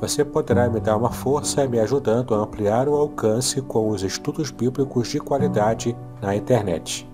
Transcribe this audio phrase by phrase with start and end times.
[0.00, 4.50] Você poderá me dar uma força me ajudando a ampliar o alcance com os estudos
[4.50, 7.06] bíblicos de qualidade na internet.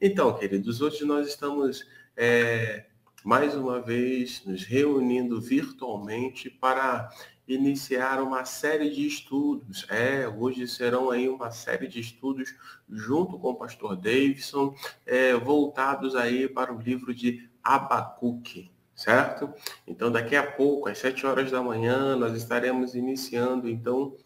[0.00, 1.84] Então, queridos, hoje nós estamos
[2.14, 2.84] é,
[3.24, 7.08] mais uma vez nos reunindo virtualmente para
[7.46, 9.86] iniciar uma série de estudos.
[9.88, 12.54] É, hoje serão aí uma série de estudos
[12.88, 19.52] junto com o pastor Davidson, é, voltados aí para o livro de Abacuque, certo?
[19.86, 24.16] Então daqui a pouco, às sete horas da manhã, nós estaremos iniciando então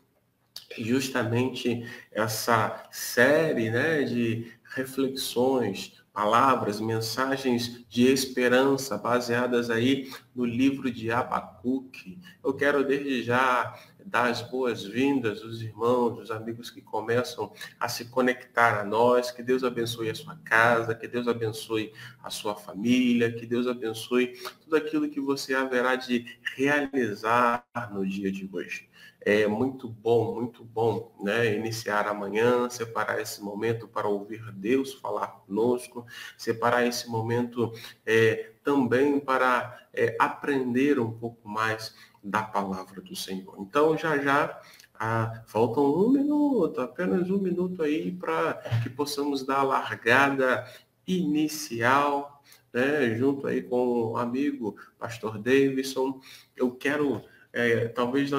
[0.78, 11.11] justamente essa série né, de reflexões palavras, mensagens de esperança baseadas aí no livro de
[11.11, 12.19] Abacuque.
[12.42, 18.06] Eu quero desde já dar as boas-vindas aos irmãos, os amigos que começam a se
[18.06, 19.30] conectar a nós.
[19.30, 24.39] Que Deus abençoe a sua casa, que Deus abençoe a sua família, que Deus abençoe
[24.62, 26.27] tudo aquilo que você haverá de
[26.57, 28.89] realizar no dia de hoje.
[29.23, 31.55] É muito bom, muito bom, né?
[31.55, 36.07] Iniciar amanhã, separar esse momento para ouvir Deus falar conosco,
[36.39, 37.73] separar esse momento
[38.07, 43.57] é, também para é, aprender um pouco mais da palavra do Senhor.
[43.58, 44.58] Então, já já
[44.98, 50.67] ah, faltam um minuto, apenas um minuto aí para que possamos dar a largada
[51.07, 52.42] inicial,
[52.73, 56.20] né, junto aí com o amigo pastor Davidson.
[56.55, 58.30] Eu quero é, talvez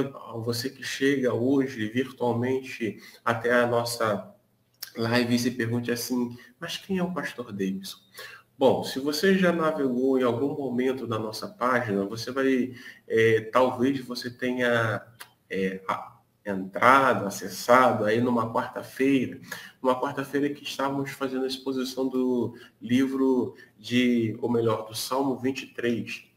[0.44, 4.34] você que chega hoje virtualmente até a nossa
[4.96, 7.98] live se pergunte assim, mas quem é o pastor Davidson?
[8.58, 12.74] Bom, se você já navegou em algum momento na nossa página, você vai,
[13.08, 15.02] é, talvez você tenha
[15.50, 15.82] é,
[16.46, 19.40] entrado, acessado aí numa quarta-feira,
[19.82, 26.31] uma quarta-feira que estávamos fazendo a exposição do livro de, ou melhor, do Salmo 23,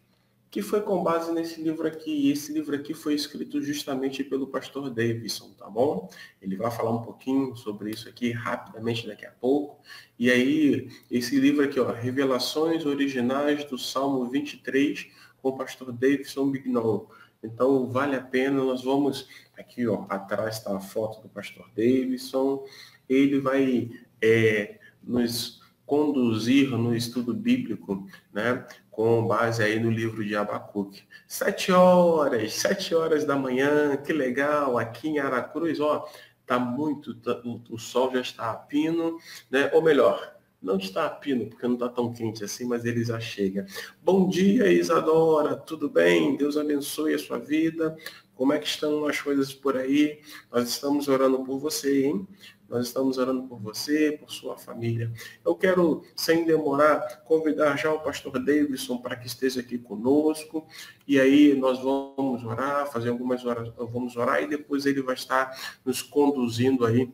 [0.54, 2.12] que foi com base nesse livro aqui.
[2.12, 6.08] E esse livro aqui foi escrito justamente pelo pastor Davidson, tá bom?
[6.40, 9.82] Ele vai falar um pouquinho sobre isso aqui rapidamente daqui a pouco.
[10.16, 15.08] E aí, esse livro aqui, ó, Revelações Originais do Salmo 23,
[15.42, 17.06] com o pastor Davidson Bignon.
[17.42, 19.26] Então, vale a pena, nós vamos,
[19.58, 22.64] aqui ó, atrás está a foto do pastor Davidson,
[23.08, 23.90] ele vai
[24.22, 31.02] é, nos conduzir no estudo bíblico, né, com base aí no livro de Abacuque.
[31.26, 36.08] Sete horas, sete horas da manhã, que legal, aqui em Aracruz, ó,
[36.46, 39.18] tá muito, tá, o, sol já está a pino,
[39.50, 43.04] né, ou melhor, não está a pino, porque não está tão quente assim, mas ele
[43.04, 43.66] já chega.
[44.02, 46.36] Bom dia, Isadora, tudo bem?
[46.36, 47.94] Deus abençoe a sua vida.
[48.34, 50.20] Como é que estão as coisas por aí?
[50.50, 52.26] Nós estamos orando por você, hein?
[52.68, 55.12] Nós estamos orando por você, por sua família.
[55.44, 60.66] Eu quero, sem demorar, convidar já o pastor Davidson para que esteja aqui conosco.
[61.06, 65.54] E aí nós vamos orar, fazer algumas horas, vamos orar e depois ele vai estar
[65.84, 67.12] nos conduzindo aí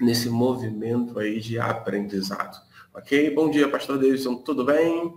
[0.00, 2.56] nesse movimento aí de aprendizado.
[2.94, 3.30] Ok?
[3.34, 5.14] Bom dia, pastor Davidson, tudo bem?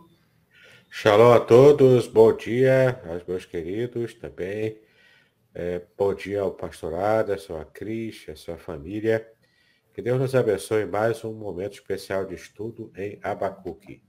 [0.92, 4.80] Shalom a todos, bom dia aos meus queridos também.
[5.56, 9.33] É, bom dia ao pastorado, a sua Cris, a sua família.
[9.94, 14.02] Que Deus nos abençoe mais um momento especial de estudo em Abacuque.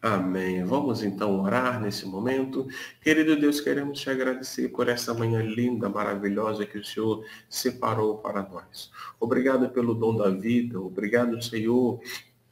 [0.00, 0.64] Amém.
[0.64, 2.66] Vamos então orar nesse momento.
[3.02, 8.42] Querido Deus, queremos te agradecer por essa manhã linda, maravilhosa que o Senhor separou para
[8.44, 8.90] nós.
[9.20, 10.80] Obrigado pelo dom da vida.
[10.80, 12.00] Obrigado, Senhor,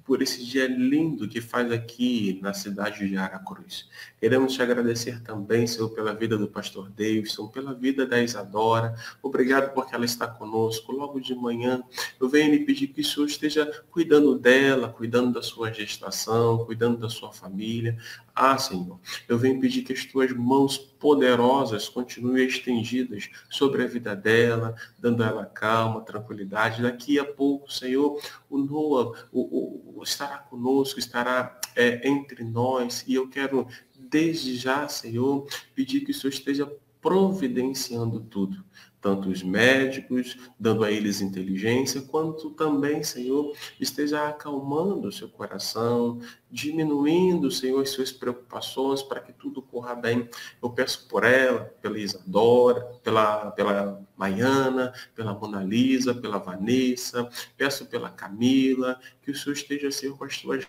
[0.05, 3.89] por esse dia lindo que faz aqui na cidade de Aracruz.
[4.21, 8.95] Queremos te agradecer também, Senhor, pela vida do pastor Davidson, pela vida da Isadora.
[9.23, 11.83] Obrigado porque ela está conosco logo de manhã.
[12.21, 16.99] Eu venho lhe pedir que o Senhor esteja cuidando dela, cuidando da sua gestação, cuidando
[16.99, 17.97] da sua família.
[18.35, 24.17] Ah, Senhor, eu venho pedir que as tuas mãos poderosas continuem estendidas sobre a vida
[24.17, 26.81] dela, dando a ela calma, tranquilidade.
[26.81, 28.19] Daqui a pouco, Senhor,
[28.49, 33.05] o Noah o, o, estará conosco, estará é, entre nós.
[33.07, 36.73] E eu quero, desde já, Senhor, pedir que o Senhor esteja
[37.03, 38.65] providenciando tudo
[39.05, 46.19] tanto os médicos, dando a eles inteligência, quanto também, Senhor, esteja acalmando o seu coração,
[46.51, 50.27] diminuindo, Senhor, as suas preocupações para que tudo corra bem.
[50.63, 57.29] Eu peço por ela, pela Isadora, pela, pela Maiana, pela Mona Lisa, pela Vanessa,
[57.59, 60.67] peço pela Camila, que o Senhor esteja, Senhor, com as suas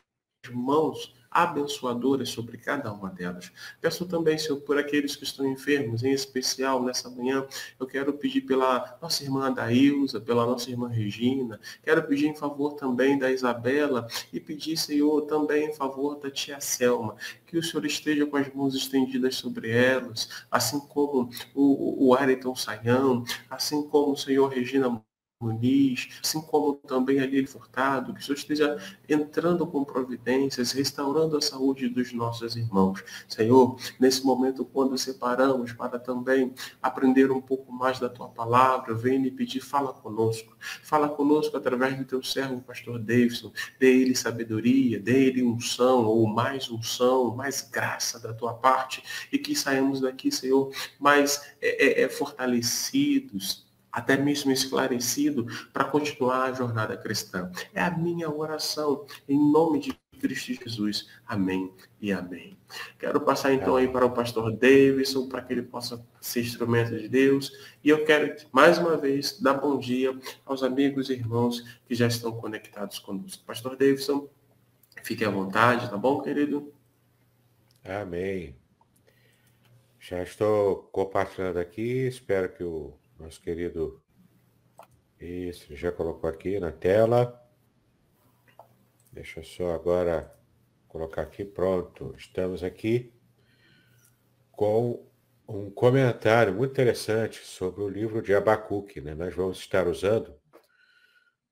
[0.52, 3.52] mãos abençoadoras sobre cada uma delas.
[3.82, 7.46] Peço também, Senhor, por aqueles que estão enfermos, em especial nessa manhã,
[7.78, 12.76] eu quero pedir pela nossa irmã Daílza, pela nossa irmã Regina, quero pedir em favor
[12.76, 17.86] também da Isabela e pedir, Senhor, também em favor da tia Selma, que o Senhor
[17.86, 24.14] esteja com as mãos estendidas sobre elas, assim como o, o Ayrton Saião, assim como
[24.14, 25.04] o Senhor Regina
[25.46, 28.78] Muniz, assim como também a Lili Furtado, que o Senhor esteja
[29.08, 33.04] entrando com providências, restaurando a saúde dos nossos irmãos.
[33.28, 39.20] Senhor, nesse momento, quando separamos para também aprender um pouco mais da tua palavra, vem
[39.20, 40.56] me pedir, fala conosco.
[40.84, 43.52] Fala conosco através do teu servo, pastor Davidson.
[43.80, 49.38] Dê ele sabedoria, dê ele unção, ou mais unção, mais graça da tua parte, e
[49.38, 53.65] que saímos daqui, Senhor, mais é, é, é fortalecidos,
[53.96, 57.50] até mesmo esclarecido para continuar a jornada cristã.
[57.74, 61.08] É a minha oração em nome de Cristo Jesus.
[61.26, 62.58] Amém e amém.
[63.00, 67.08] Quero passar então aí para o pastor Davidson, para que ele possa ser instrumento de
[67.08, 67.54] Deus.
[67.82, 70.14] E eu quero, mais uma vez, dar bom dia
[70.46, 73.46] aos amigos e irmãos que já estão conectados conosco.
[73.46, 74.28] Pastor Davidson,
[75.04, 76.74] fique à vontade, tá bom, querido?
[77.82, 78.58] Amém.
[80.02, 84.02] Já estou compartilhando aqui, espero que o nosso querido.
[85.20, 87.42] Isso, já colocou aqui na tela.
[89.12, 90.34] Deixa eu só agora
[90.88, 92.14] colocar aqui, pronto.
[92.18, 93.14] Estamos aqui
[94.52, 95.10] com
[95.48, 99.00] um comentário muito interessante sobre o livro de Abacuque.
[99.00, 99.16] Né?
[99.16, 100.36] Nós vamos estar usando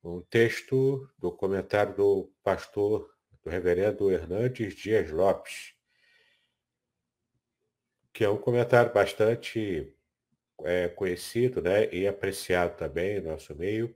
[0.04, 3.10] um texto do comentário do pastor,
[3.42, 5.74] do reverendo Hernandes Dias Lopes,
[8.12, 9.96] que é um comentário bastante
[10.62, 13.96] é, conhecido né, e apreciado também no nosso meio.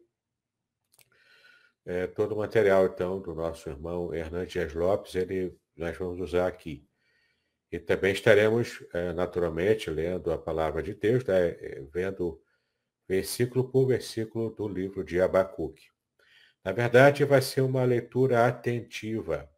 [1.86, 6.86] É, todo o material, então, do nosso irmão Hernandes Lopes, ele, nós vamos usar aqui.
[7.72, 12.42] E também estaremos, é, naturalmente, lendo a palavra de Deus, né, é, vendo
[13.08, 15.90] versículo por versículo do livro de Abacuque.
[16.64, 19.50] Na verdade, vai ser uma leitura atentiva.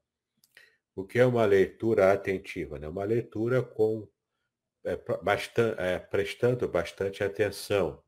[0.95, 2.77] O que é uma leitura atentiva?
[2.77, 2.87] Né?
[2.87, 4.07] Uma leitura com
[5.21, 8.03] bastante, é, prestando bastante atenção.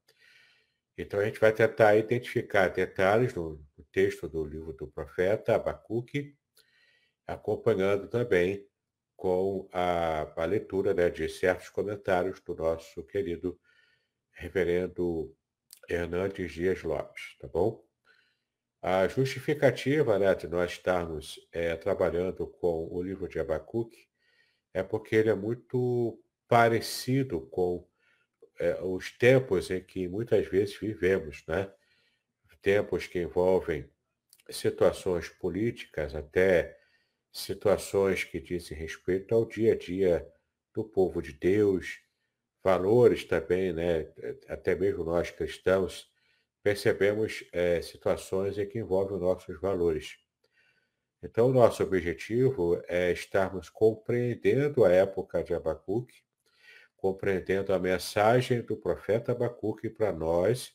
[0.97, 6.35] Então a gente vai tentar identificar detalhes no, no texto do livro do profeta Abacuque,
[7.25, 8.67] acompanhando também
[9.15, 13.59] com a, a leitura né, de certos comentários do nosso querido
[14.31, 15.35] reverendo
[15.87, 17.83] Hernandes Dias Lopes, tá bom?
[18.81, 24.07] A justificativa né, de nós estarmos é, trabalhando com o livro de Abacuque
[24.73, 26.20] é porque ele é muito
[26.51, 27.87] parecido com
[28.59, 31.71] é, os tempos em que muitas vezes vivemos, né?
[32.61, 33.89] Tempos que envolvem
[34.49, 36.77] situações políticas, até
[37.31, 40.27] situações que dizem respeito ao dia a dia
[40.73, 42.01] do povo de Deus,
[42.61, 44.11] valores também, né?
[44.49, 46.11] Até mesmo nós cristãos
[46.61, 50.17] percebemos é, situações em que envolvem nossos valores.
[51.23, 56.29] Então, nosso objetivo é estarmos compreendendo a época de Abacuque,
[57.01, 60.71] compreendendo a mensagem do profeta Abacuque para nós,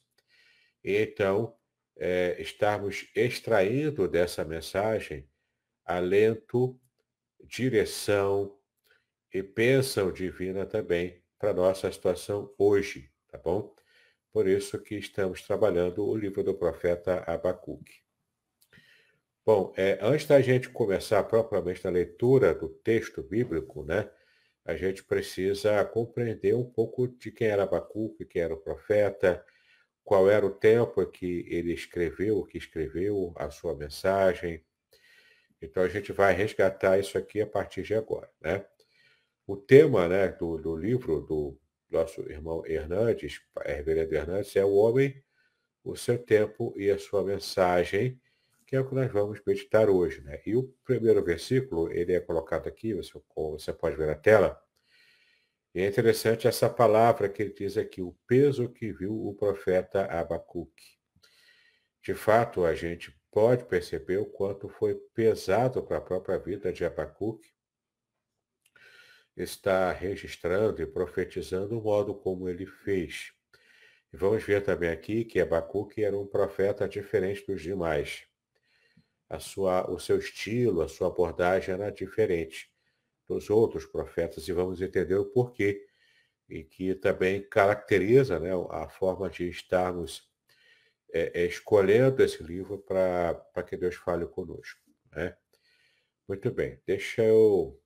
[0.83, 1.57] e então
[1.97, 5.31] é, estarmos extraindo dessa mensagem
[5.85, 6.79] alento,
[7.45, 8.59] direção
[9.33, 13.73] e bênção divina também para nossa situação hoje, tá bom?
[14.33, 18.05] Por isso que estamos trabalhando o livro do profeta Abacuque.
[19.45, 24.11] Bom, é, antes da gente começar propriamente a leitura do texto bíblico, né?
[24.67, 29.45] A gente precisa compreender um pouco de quem era Abacuque, quem era o profeta,
[30.03, 34.65] qual era o tempo que ele escreveu, que escreveu a sua mensagem.
[35.63, 38.67] Então a gente vai resgatar isso aqui a partir de agora, né?
[39.47, 41.57] O tema né, do, do livro do
[41.89, 45.23] nosso irmão Hernandes, reverendo Hernandes, é o homem,
[45.85, 48.21] o seu tempo e a sua mensagem,
[48.67, 50.21] que é o que nós vamos meditar hoje.
[50.23, 50.41] Né?
[50.45, 54.61] E o primeiro versículo, ele é colocado aqui, você, você pode ver na tela,
[55.75, 60.07] e é interessante essa palavra que ele diz aqui, o peso que viu o profeta
[60.07, 60.97] Abacuque.
[62.03, 66.85] De fato, a gente pode perceber o quanto foi pesado para a própria vida de
[66.85, 67.55] Abacuque
[69.37, 73.33] está registrando e profetizando o modo como ele fez.
[74.13, 78.26] E vamos ver também aqui que Abacuque era um profeta diferente dos demais.
[79.29, 82.71] A sua, o seu estilo, a sua abordagem era diferente
[83.27, 85.85] dos outros profetas e vamos entender o porquê
[86.49, 90.31] e que também caracteriza né, a forma de estarmos
[91.13, 94.81] é, é, escolhendo esse livro para que Deus fale conosco.
[95.13, 95.37] Né?
[96.29, 97.81] Muito bem, deixa eu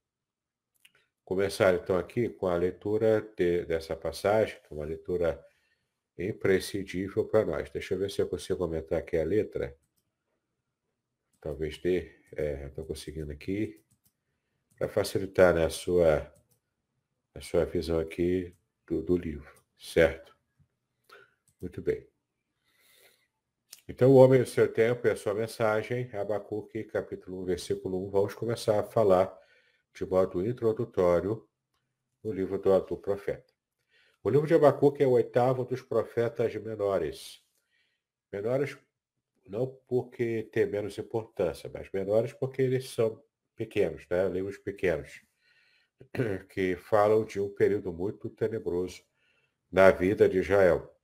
[1.24, 5.42] começar então aqui com a leitura de, dessa passagem, que é uma leitura
[6.18, 7.70] imprescindível para nós.
[7.70, 9.76] Deixa eu ver se eu consigo aumentar aqui a letra.
[11.40, 12.12] Talvez dê.
[12.36, 13.82] É, estou conseguindo aqui.
[14.76, 16.32] Para facilitar né, a, sua,
[17.34, 18.54] a sua visão aqui
[18.86, 19.52] do, do livro.
[19.78, 20.36] Certo?
[21.60, 22.08] Muito bem.
[23.88, 28.06] Então, o homem e o seu tempo e a sua mensagem, Abacuque, capítulo 1, versículo
[28.06, 29.36] 1, vamos começar a falar
[29.92, 31.46] de modo introdutório
[32.22, 33.52] no livro do, do profeta.
[34.22, 37.42] O livro de Abacuque é o oitavo dos profetas menores.
[38.32, 38.78] Menores
[39.50, 43.20] não porque tem menos importância, mas menores porque eles são
[43.56, 44.28] pequenos, né?
[44.28, 45.20] livros pequenos,
[46.50, 49.02] que falam de um período muito tenebroso
[49.70, 50.96] na vida de Israel.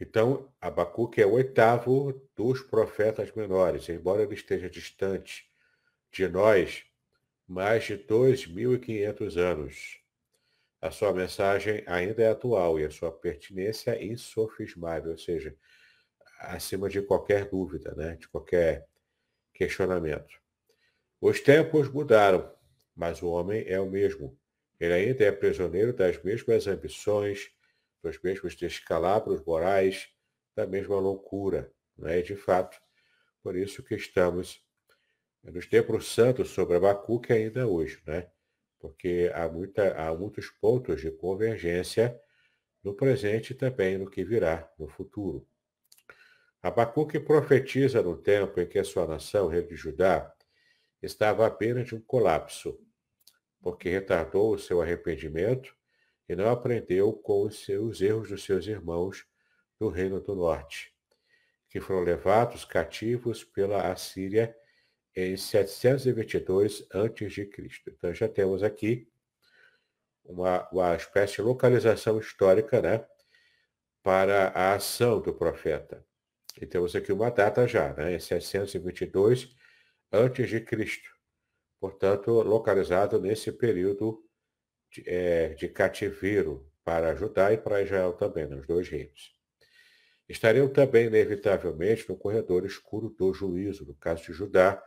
[0.00, 5.44] Então, Abacuque é o oitavo dos profetas menores, embora ele esteja distante
[6.10, 6.84] de nós,
[7.46, 10.00] mais de 2.500 anos.
[10.80, 15.56] A sua mensagem ainda é atual e a sua pertinência insofismável, ou seja,
[16.42, 18.16] acima de qualquer dúvida, né?
[18.16, 18.86] de qualquer
[19.52, 20.40] questionamento.
[21.20, 22.52] Os tempos mudaram,
[22.94, 24.38] mas o homem é o mesmo.
[24.80, 27.50] Ele ainda é prisioneiro das mesmas ambições,
[28.02, 30.08] dos mesmos descalabros morais,
[30.56, 31.72] da mesma loucura.
[31.96, 32.80] Não é de fato
[33.42, 34.60] por isso que estamos
[35.42, 38.28] nos debruçando sobre Abacuque ainda hoje, né?
[38.82, 42.20] porque há, muita, há muitos pontos de convergência
[42.82, 45.46] no presente e também no que virá no futuro.
[46.62, 50.32] Abacuque profetiza no tempo em que a sua nação, rei de Judá,
[51.02, 52.78] estava à beira de um colapso,
[53.60, 55.74] porque retardou o seu arrependimento
[56.28, 59.26] e não aprendeu com os seus erros dos seus irmãos
[59.76, 60.94] do reino do norte,
[61.68, 64.56] que foram levados cativos pela Assíria
[65.16, 67.50] em 722 a.C.
[67.88, 69.10] Então já temos aqui
[70.24, 73.04] uma, uma espécie de localização histórica né,
[74.00, 76.06] para a ação do profeta.
[76.60, 79.54] E temos aqui uma data já, né, em 722
[80.10, 80.64] a.C.
[81.80, 84.22] Portanto, localizado nesse período
[84.90, 89.34] de, é, de cativeiro para Judá e para Israel também, nos dois reinos.
[90.28, 94.82] Estariam também, inevitavelmente, no corredor escuro do juízo, no caso de Judá,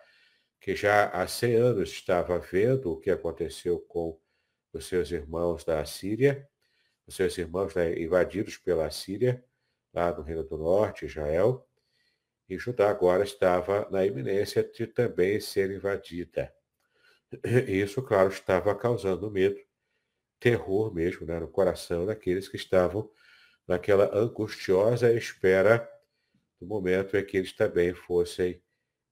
[0.60, 4.20] que já há 100 anos estava vendo o que aconteceu com
[4.74, 6.48] os seus irmãos da Síria,
[7.06, 9.44] os seus irmãos né, invadidos pela Síria,
[9.96, 11.66] lá no Reino do Norte, Israel,
[12.50, 16.54] e Judá agora estava na iminência de também ser invadida.
[17.68, 19.58] Isso, claro, estava causando medo,
[20.40, 23.10] terror mesmo né, no coração daqueles que estavam
[23.68, 25.90] naquela angustiosa espera
[26.60, 28.62] do momento em que eles também fossem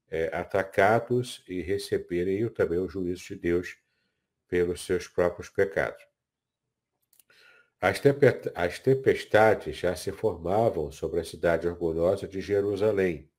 [0.08, 3.76] é, atacados e receberem também o juízo de Deus
[4.46, 6.13] pelos seus próprios pecados.
[8.54, 13.30] As tempestades já se formavam sobre a cidade orgulhosa de Jerusalém.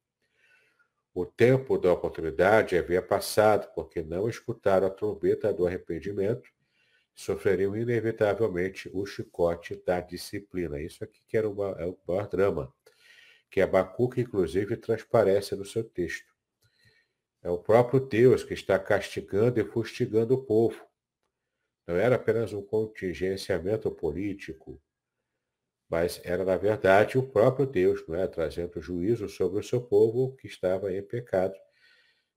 [1.16, 6.48] O tempo da oportunidade havia passado, porque não escutaram a trombeta do arrependimento,
[7.16, 10.80] sofreriam inevitavelmente o chicote da disciplina.
[10.80, 12.72] Isso aqui que era uma, é o maior drama,
[13.50, 16.32] que Abacuque, inclusive, transparece no seu texto.
[17.42, 20.86] É o próprio Deus que está castigando e fustigando o povo.
[21.88, 24.82] Não era apenas um contingenciamento político,
[25.88, 28.28] mas era, na verdade, o próprio Deus, não é?
[28.28, 31.56] trazendo juízo sobre o seu povo que estava em pecado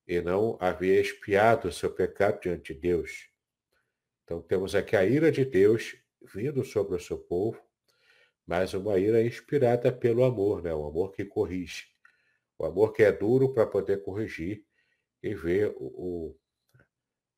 [0.06, 3.30] e não havia expiado o seu pecado diante de Deus.
[4.24, 5.96] Então temos aqui a ira de Deus
[6.34, 7.62] vindo sobre o seu povo,
[8.46, 10.74] mas uma ira inspirada pelo amor, né?
[10.74, 11.86] o amor que corrige.
[12.58, 14.64] O amor que é duro para poder corrigir
[15.22, 16.38] e ver o, o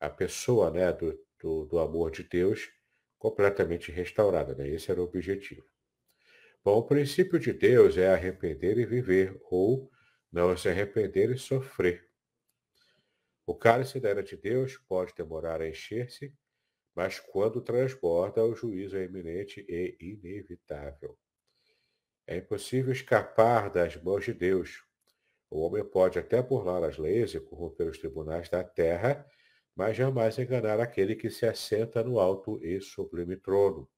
[0.00, 2.70] a pessoa né, do, do, do, amor de Deus
[3.18, 4.54] completamente restaurada.
[4.54, 4.68] Né?
[4.68, 5.64] Esse era o objetivo.
[6.64, 9.90] Bom, o princípio de Deus é arrepender e viver, ou
[10.30, 12.06] não se arrepender e sofrer.
[13.46, 16.32] O cálice da era de Deus pode demorar a encher-se,
[16.94, 21.18] mas quando transborda, o juízo é iminente e inevitável.
[22.26, 24.84] É impossível escapar das mãos de Deus.
[25.50, 29.26] O homem pode até burlar as leis e corromper os tribunais da terra,
[29.74, 33.88] mas jamais enganar aquele que se assenta no alto e sublime trono.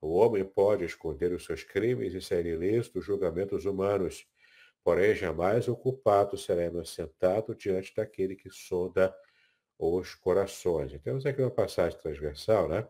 [0.00, 4.26] O homem pode esconder os seus crimes e ser ileso dos julgamentos humanos,
[4.82, 9.14] porém jamais o culpado será inocentado diante daquele que sonda
[9.78, 10.92] os corações.
[11.02, 12.86] temos aqui uma passagem transversal, né?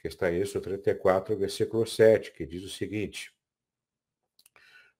[0.00, 3.32] Que está em Êxodo 34, versículo 7, que diz o seguinte,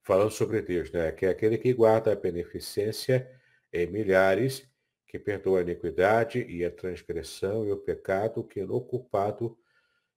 [0.02, 1.10] falando sobre Deus, né?
[1.12, 3.30] Que é aquele que guarda a beneficência
[3.72, 4.69] em milhares,
[5.10, 9.58] que perdoa a iniquidade e a transgressão e o pecado que no culpado,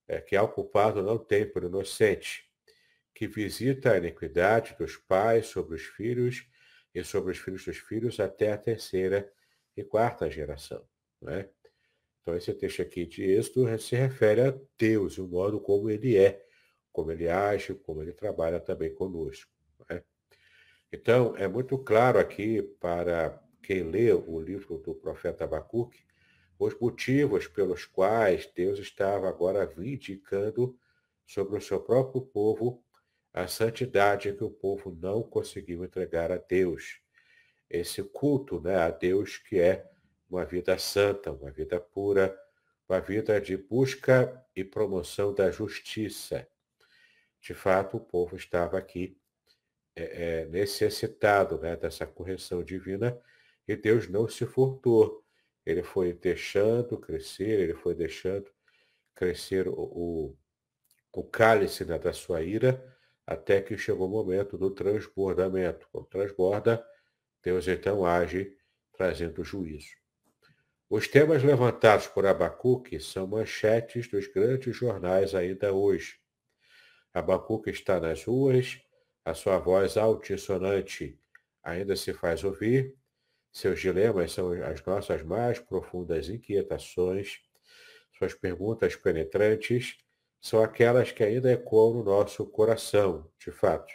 [0.07, 2.47] é, que ao culpado não tem por inocente,
[3.11, 6.47] que visita a iniquidade dos pais sobre os filhos
[6.93, 9.33] e sobre os filhos dos filhos até a terceira
[9.75, 10.87] e quarta geração.
[11.19, 11.49] Né?
[12.21, 16.45] Então, esse texto aqui de Êxodo se refere a Deus, o modo como ele é,
[16.91, 19.51] como ele age, como ele trabalha também conosco.
[19.89, 20.03] Né?
[20.91, 26.03] Então, é muito claro aqui para quem lê o livro do profeta Abacuque,
[26.59, 30.77] os motivos pelos quais Deus estava agora vindicando
[31.25, 32.83] sobre o seu próprio povo
[33.33, 37.01] a santidade que o povo não conseguiu entregar a Deus
[37.67, 39.89] esse culto né, a Deus que é
[40.29, 42.37] uma vida santa, uma vida pura,
[42.87, 46.47] uma vida de busca e promoção da justiça.
[47.41, 49.17] De fato, o povo estava aqui
[49.95, 53.19] é, é, necessitado né, dessa correção divina
[53.67, 55.23] e Deus não se furtou.
[55.65, 58.49] Ele foi deixando crescer, ele foi deixando
[59.15, 60.37] crescer o, o,
[61.13, 62.83] o cálice né, da sua ira,
[63.25, 65.87] até que chegou o momento do transbordamento.
[65.91, 66.85] Quando transborda,
[67.41, 68.57] Deus então age
[68.91, 69.95] trazendo juízo.
[70.89, 76.19] Os temas levantados por Abacuque são manchetes dos grandes jornais ainda hoje.
[77.13, 78.79] Abacuque está nas ruas,
[79.25, 81.19] a sua voz altissonante
[81.63, 82.95] ainda se faz ouvir,
[83.53, 87.39] seus dilemas são as nossas mais profundas inquietações,
[88.17, 89.97] suas perguntas penetrantes
[90.41, 93.93] são aquelas que ainda ecoam no nosso coração, de fato.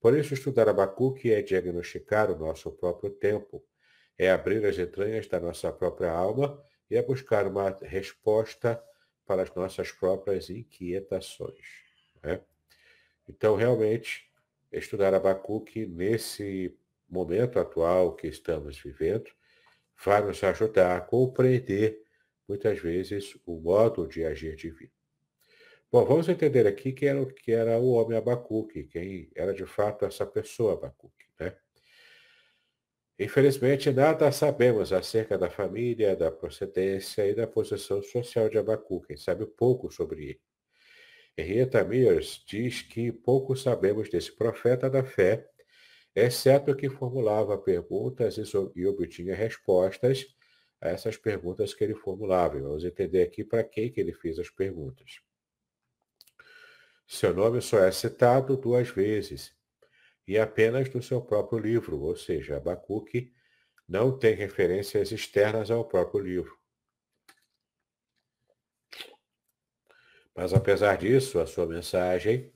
[0.00, 3.64] Por isso, estudar Abacuque é diagnosticar o nosso próprio tempo,
[4.16, 8.80] é abrir as entranhas da nossa própria alma e é buscar uma resposta
[9.26, 11.66] para as nossas próprias inquietações.
[12.22, 12.40] Né?
[13.28, 14.30] Então, realmente,
[14.70, 16.76] estudar Abacuque nesse
[17.08, 19.30] momento atual que estamos vivendo
[20.04, 22.00] vai nos ajudar a compreender,
[22.46, 24.92] muitas vezes, o modo de agir divino.
[25.90, 30.04] Bom, vamos entender aqui quem era, que era o homem Abacuque, quem era de fato
[30.04, 31.26] essa pessoa Abacuque.
[31.40, 31.56] Né?
[33.18, 39.16] Infelizmente, nada sabemos acerca da família, da procedência e da posição social de Abacuque.
[39.16, 40.40] Sabe pouco sobre ele.
[41.38, 45.48] Henrietta Mears diz que pouco sabemos desse profeta da fé,
[46.18, 48.36] exceto que formulava perguntas
[48.74, 50.26] e obtinha respostas
[50.80, 52.60] a essas perguntas que ele formulava.
[52.60, 55.20] Vamos entender aqui para quem que ele fez as perguntas.
[57.06, 59.56] Seu nome só é citado duas vezes,
[60.26, 63.32] e apenas no seu próprio livro, ou seja, Abacuque
[63.88, 66.58] não tem referências externas ao próprio livro.
[70.36, 72.52] Mas, apesar disso, a sua mensagem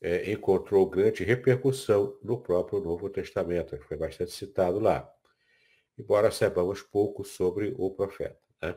[0.00, 5.10] é, encontrou grande repercussão no próprio Novo Testamento, que foi bastante citado lá,
[5.98, 8.38] embora saibamos pouco sobre o profeta.
[8.62, 8.76] Né?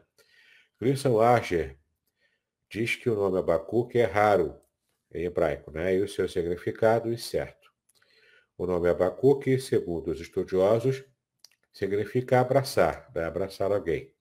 [0.79, 1.77] Grisson Arger
[2.69, 4.59] diz que o nome Abacuque é raro
[5.13, 5.95] em hebraico, né?
[5.95, 7.69] e o seu significado incerto.
[8.57, 11.03] O nome Abacuque, segundo os estudiosos,
[11.73, 13.23] significa abraçar, né?
[13.25, 14.13] abraçar alguém.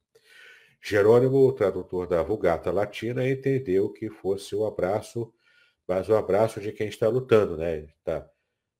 [0.83, 5.33] Jerônimo, tradutor da Vulgata Latina, entendeu que fosse o abraço,
[5.91, 7.81] mas o abraço de quem está lutando, né?
[7.81, 8.31] Está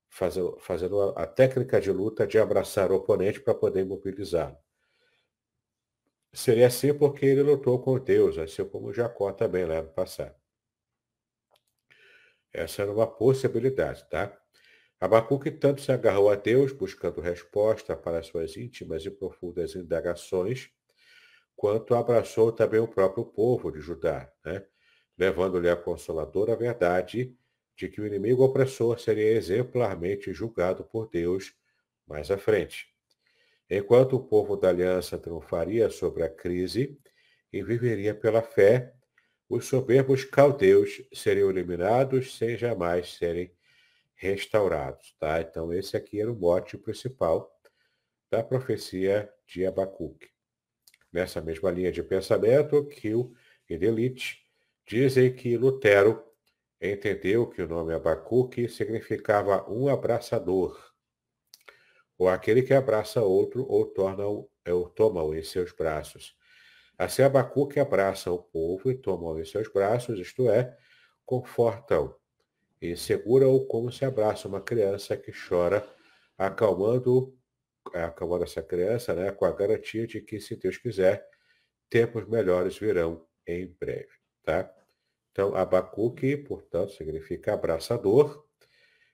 [0.07, 4.57] fazendo, a, a técnica de luta de abraçar o oponente para poder imobilizá-lo.
[6.31, 10.33] Seria assim porque ele lutou com Deus, assim como Jacó também lá no passado.
[12.53, 14.39] Essa era uma possibilidade, tá?
[14.97, 20.69] Abacuque tanto se agarrou a Deus, buscando resposta para suas íntimas e profundas indagações,
[21.57, 24.65] quanto abraçou também o próprio povo de Judá, né?
[25.17, 27.35] Levando-lhe a consoladora verdade
[27.75, 31.53] de que o inimigo opressor seria exemplarmente julgado por Deus
[32.07, 32.89] mais à frente.
[33.69, 36.99] enquanto o povo da aliança triunfaria sobre a crise
[37.53, 38.93] e viveria pela fé,
[39.47, 43.51] os soberbos caldeus seriam eliminados sem jamais serem
[44.15, 45.15] restaurados.
[45.19, 45.41] Tá?
[45.41, 47.49] Então, esse aqui era o mote principal
[48.29, 50.29] da profecia de Abacuque.
[51.11, 53.33] Nessa mesma linha de pensamento, Kiel
[53.69, 54.41] e Delite
[54.91, 56.21] dizem que Lutero
[56.81, 60.77] entendeu que o nome Abacuque significava um abraçador,
[62.17, 66.35] ou aquele que abraça outro ou torna-o ou toma-o em seus braços.
[66.97, 70.77] Assim Abacuque abraça o povo e toma-o em seus braços, isto é,
[71.25, 72.13] conforta-o
[72.81, 75.87] e segura-o como se abraça uma criança que chora,
[76.37, 77.33] acalmando,
[77.93, 81.25] acalmando essa criança né, com a garantia de que, se Deus quiser,
[81.89, 84.09] tempos melhores virão em breve.
[84.43, 84.69] Tá?
[85.31, 88.45] Então, Abacuque, portanto, significa abraçador,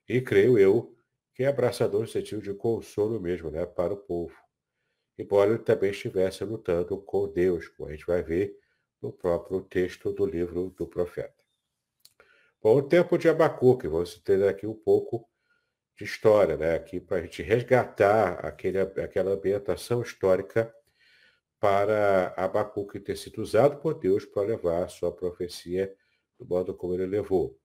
[0.10, 0.96] e creio eu
[1.36, 4.36] que é abraçador no sentido de consolo mesmo, né, para o povo.
[5.18, 8.58] Embora ele também estivesse lutando com Deus, como a gente vai ver
[9.00, 11.36] no próprio texto do livro do profeta.
[12.62, 15.30] Bom, o tempo de Abacuque, vamos ter aqui um pouco
[15.96, 20.74] de história, né, aqui para a gente resgatar aquele, aquela ambientação histórica
[21.60, 25.96] para Abacuque ter sido usado por Deus para levar a sua profecia
[26.40, 27.60] do modo como ele levou.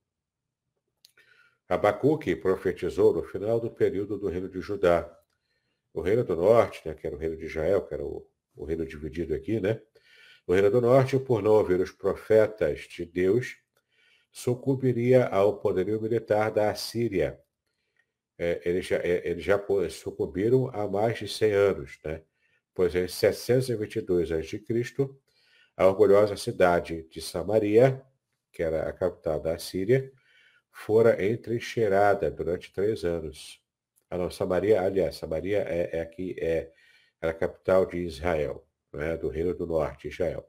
[1.68, 5.10] Abacuque profetizou no final do período do reino de Judá.
[5.94, 8.64] O reino do norte, né, que era o reino de Israel, que era o, o
[8.64, 9.80] reino dividido aqui, né?
[10.46, 13.56] O reino do norte, por não ouvir os profetas de Deus,
[14.30, 17.38] sucumbiria ao poderio militar da Assíria.
[18.38, 22.22] É, eles, já, é, eles já sucumbiram há mais de 100 anos, né?
[22.74, 24.62] pois em 722 a.C.,
[25.76, 28.04] a orgulhosa cidade de Samaria
[28.52, 30.12] que era a capital da Síria,
[30.70, 33.60] fora entrincheirada durante três anos.
[34.10, 36.70] A nossa Samaria, aliás, Samaria é, é aqui, é,
[37.20, 40.46] era a capital de Israel, né, do Reino do Norte, Israel.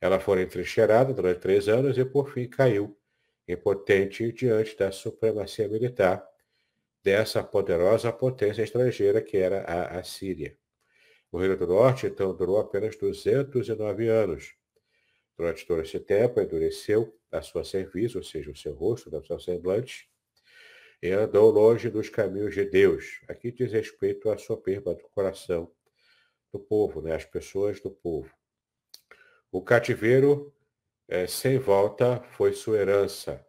[0.00, 2.98] Ela fora entrincheirada durante três anos e, por fim, caiu,
[3.46, 6.26] impotente diante da supremacia militar
[7.02, 10.56] dessa poderosa potência estrangeira que era a Assíria.
[11.30, 14.54] O Reino do Norte, então, durou apenas 209 anos,
[15.36, 19.40] Durante todo esse tempo, endureceu a sua serviço, ou seja, o seu rosto, o seu
[19.40, 20.08] semblante,
[21.02, 23.20] e andou longe dos caminhos de Deus.
[23.28, 25.72] Aqui diz respeito à soberba do coração
[26.52, 27.14] do povo, né?
[27.14, 28.30] as pessoas do povo.
[29.50, 30.54] O cativeiro
[31.08, 33.44] é, sem volta foi sua herança.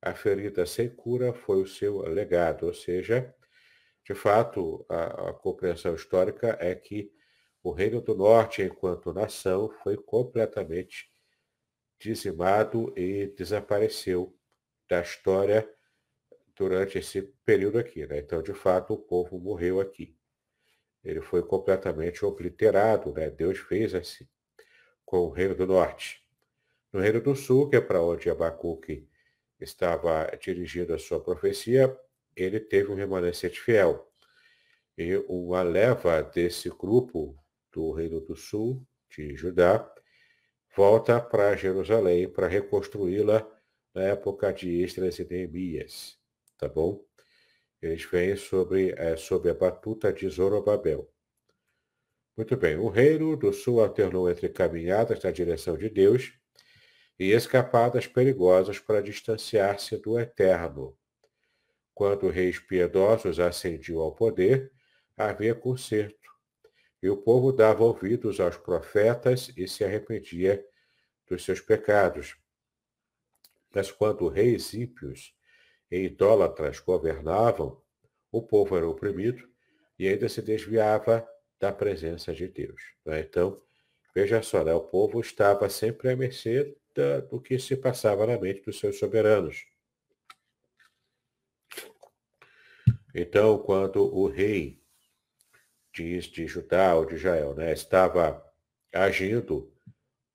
[0.00, 2.66] A ferida sem cura foi o seu legado.
[2.66, 3.34] Ou seja,
[4.04, 7.12] de fato, a, a compreensão histórica é que
[7.62, 11.13] o Reino do Norte, enquanto nação, foi completamente
[12.04, 14.36] dizimado e desapareceu
[14.86, 15.66] da história
[16.54, 18.06] durante esse período aqui.
[18.06, 18.18] Né?
[18.18, 20.14] Então, de fato, o povo morreu aqui.
[21.02, 23.10] Ele foi completamente obliterado.
[23.14, 23.30] Né?
[23.30, 24.28] Deus fez assim
[25.02, 26.22] com o Reino do Norte.
[26.92, 29.08] No Reino do Sul, que é para onde Abacuque
[29.58, 31.98] estava dirigindo a sua profecia,
[32.36, 34.12] ele teve um remanescente fiel.
[34.96, 37.34] E uma leva desse grupo
[37.72, 39.90] do Reino do Sul, de Judá,
[40.76, 43.48] volta para Jerusalém para reconstruí-la
[43.94, 46.18] na época de Esdras e Neemias,
[46.58, 47.04] tá bom?
[47.80, 51.08] Eles vêm sobre, é, sobre a batuta de Zorobabel.
[52.36, 56.32] Muito bem, o reino do sul alternou entre caminhadas na direção de Deus
[57.16, 60.98] e escapadas perigosas para distanciar-se do eterno.
[61.94, 64.72] Quando reis piedosos ascendiam ao poder,
[65.16, 66.23] havia conserto
[67.04, 70.66] e o povo dava ouvidos aos profetas e se arrependia
[71.28, 72.34] dos seus pecados.
[73.74, 75.36] Mas quando reis ímpios
[75.90, 77.78] e idólatras governavam,
[78.32, 79.46] o povo era oprimido
[79.98, 81.28] e ainda se desviava
[81.60, 82.80] da presença de Deus.
[83.04, 83.20] Né?
[83.20, 83.60] Então,
[84.14, 84.72] veja só, né?
[84.72, 86.74] o povo estava sempre à mercê
[87.28, 89.66] do que se passava na mente dos seus soberanos.
[93.14, 94.82] Então, quando o rei
[95.94, 98.44] diz de Judá ou de Israel, né, estava
[98.92, 99.72] agindo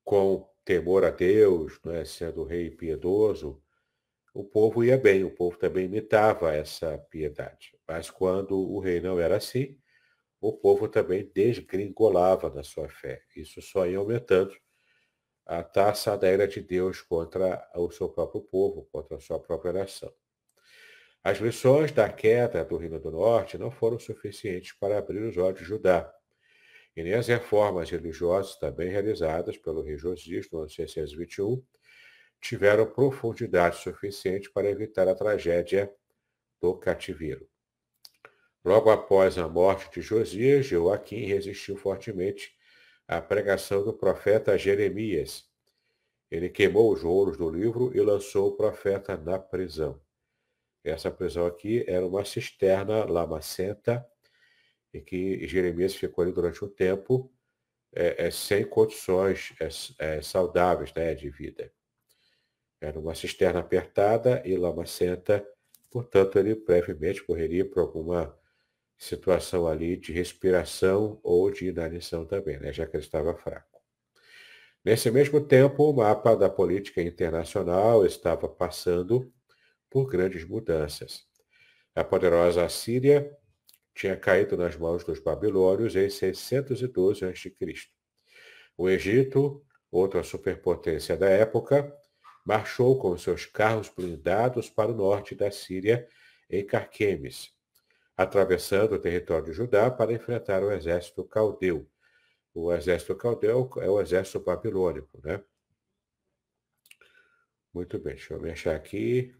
[0.04, 3.62] com temor a Deus, né, sendo rei piedoso,
[4.32, 7.76] o povo ia bem, o povo também imitava essa piedade.
[7.86, 9.76] Mas quando o rei não era assim,
[10.40, 13.22] o povo também desgringolava na sua fé.
[13.36, 14.54] Isso só ia aumentando
[15.44, 19.72] a taça da ira de Deus contra o seu próprio povo, contra a sua própria
[19.72, 20.12] nação.
[21.22, 25.58] As lições da queda do Reino do Norte não foram suficientes para abrir os olhos
[25.58, 26.10] de Judá,
[26.96, 31.62] e nem as reformas religiosas também realizadas pelo rei Josias no ano 621
[32.40, 35.92] tiveram profundidade suficiente para evitar a tragédia
[36.58, 37.46] do cativeiro.
[38.64, 42.54] Logo após a morte de Josias, Joaquim resistiu fortemente
[43.06, 45.44] à pregação do profeta Jeremias.
[46.30, 50.00] Ele queimou os rolos do livro e lançou o profeta na prisão.
[50.82, 54.06] Essa prisão aqui era uma cisterna lamacenta,
[54.92, 57.30] em que Jeremias ficou ali durante um tempo
[57.92, 61.72] é, é, sem condições é, é, saudáveis né, de vida.
[62.80, 65.46] Era uma cisterna apertada e lamacenta,
[65.90, 68.34] portanto, ele brevemente morreria por alguma
[68.96, 73.80] situação ali de respiração ou de inanição também, né, já que ele estava fraco.
[74.82, 79.30] Nesse mesmo tempo, o mapa da política internacional estava passando
[79.90, 81.26] por grandes mudanças.
[81.94, 83.36] A poderosa Assíria
[83.94, 87.54] tinha caído nas mãos dos babilônios em 612 a.C.
[88.76, 91.92] O Egito, outra superpotência da época,
[92.44, 96.08] marchou com seus carros blindados para o norte da Síria,
[96.48, 97.52] em Carquemes,
[98.16, 101.88] atravessando o território de Judá para enfrentar o exército caldeu.
[102.54, 105.42] O exército caldeu é o exército babilônico, né?
[107.72, 109.39] Muito bem, deixa eu me aqui.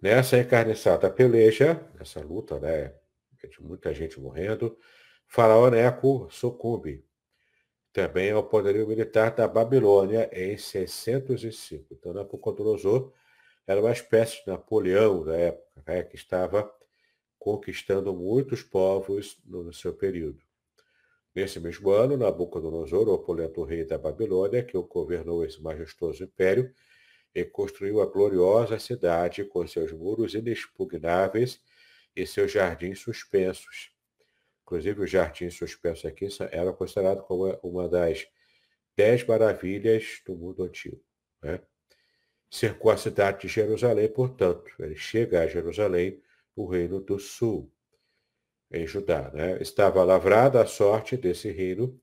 [0.00, 2.94] Nessa encarniçada peleja, nessa luta, né,
[3.48, 4.78] de muita gente morrendo,
[5.26, 7.04] Faraó Neco sucumbe
[7.92, 11.86] também ao poderio militar da Babilônia em 605.
[11.92, 13.12] Então, Nabucodonosor
[13.66, 16.72] era uma espécie de Napoleão da época, né, que estava
[17.38, 20.40] conquistando muitos povos no, seu período.
[21.34, 26.72] Nesse mesmo ano, Nabucodonosor, o opulento rei da Babilônia, que governou esse majestoso império,
[27.34, 31.60] e construiu a gloriosa cidade com seus muros inexpugnáveis
[32.14, 33.92] e seus jardins suspensos.
[34.62, 38.26] Inclusive, os jardins suspensos aqui eram considerados como uma das
[38.96, 41.02] dez maravilhas do mundo antigo.
[41.42, 41.60] Né?
[42.50, 46.20] Cercou a cidade de Jerusalém, portanto, ele chega a Jerusalém,
[46.54, 47.72] o reino do sul,
[48.70, 49.30] em Judá.
[49.32, 49.60] Né?
[49.60, 52.00] Estava lavrada a sorte desse reino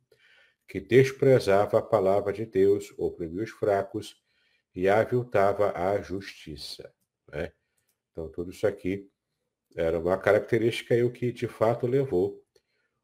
[0.68, 4.22] que desprezava a palavra de Deus, oprimia os fracos
[4.76, 6.94] e aviltava a justiça.
[7.30, 7.52] Né?
[8.12, 9.10] Então, tudo isso aqui
[9.76, 12.44] era uma característica e o que de fato levou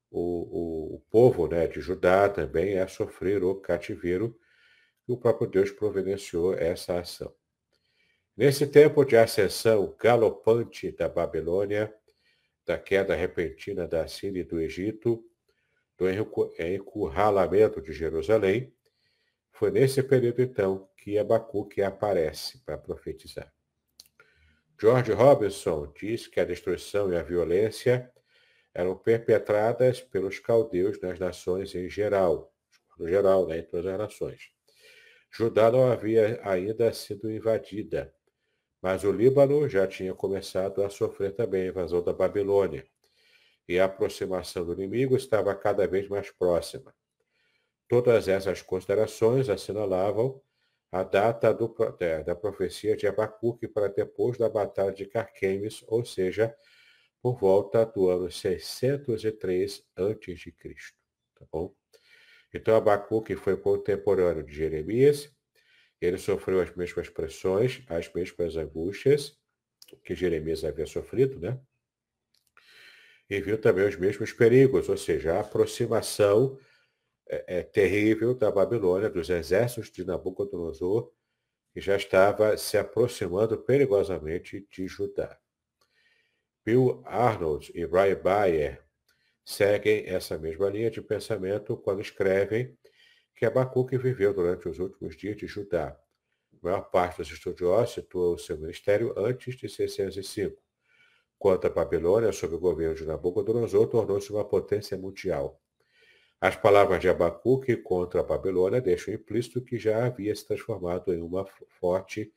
[0.09, 4.39] o, o, o, povo né, de Judá também a sofrer o cativeiro,
[5.07, 7.33] e o próprio Deus providenciou essa ação.
[8.35, 11.93] Nesse tempo de ascensão galopante da Babilônia,
[12.65, 15.23] da queda repentina da Síria e do Egito,
[15.97, 18.72] do encurralamento de Jerusalém,
[19.63, 23.49] foi nesse período, então, que Abacuque aparece para profetizar.
[24.77, 28.11] George Robinson diz que a destruição e a violência
[28.73, 32.53] eram perpetradas pelos caldeus nas nações em geral,
[32.99, 34.51] no geral, né, em todas as nações.
[35.31, 38.13] Judá não havia ainda sido invadida,
[38.81, 42.85] mas o Líbano já tinha começado a sofrer também a invasão da Babilônia,
[43.65, 46.93] e a aproximação do inimigo estava cada vez mais próxima.
[47.87, 50.41] Todas essas considerações assinalavam
[50.91, 51.73] a data do,
[52.25, 56.55] da profecia de Abacuque para depois da Batalha de Carquemes, ou seja,
[57.21, 60.53] por volta do ano 603 a.C.
[61.35, 61.73] Tá bom?
[62.53, 65.33] Então Abacuque foi contemporâneo de Jeremias,
[65.99, 69.35] ele sofreu as mesmas pressões, as mesmas angústias
[70.03, 71.59] que Jeremias havia sofrido, né?
[73.29, 76.59] E viu também os mesmos perigos, ou seja, a aproximação
[77.27, 81.11] é, é, terrível da Babilônia, dos exércitos de Nabucodonosor,
[81.73, 85.37] que já estava se aproximando perigosamente de Judá.
[86.65, 88.81] Bill Arnold e Brian Bayer
[89.43, 92.77] seguem essa mesma linha de pensamento quando escrevem
[93.35, 95.97] que Abacuque viveu durante os últimos dias de Judá.
[96.53, 100.61] A maior parte dos estudiosos situa o seu ministério antes de 605.
[101.37, 105.62] Quanto à Babilônia, sob o governo de Nabucodonosor, tornou-se uma potência mundial.
[106.43, 111.21] As palavras de Abacuque contra a Babilônia deixam implícito que já havia se transformado em
[111.21, 111.45] uma
[111.79, 112.33] forte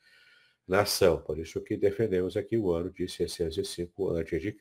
[0.65, 1.21] nação.
[1.21, 4.57] Por isso que defendemos aqui o ano de 605 a.C.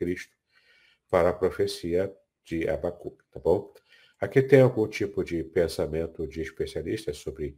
[1.12, 2.12] para a profecia
[2.44, 3.72] de Abacuque, tá bom?
[4.20, 7.56] Aqui tem algum tipo de pensamento de especialistas sobre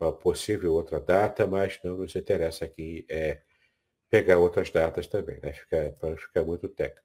[0.00, 3.42] uma possível outra data, mas não nos interessa aqui é
[4.08, 5.52] pegar outras datas também, né?
[5.52, 7.04] Fica, para ficar muito técnico.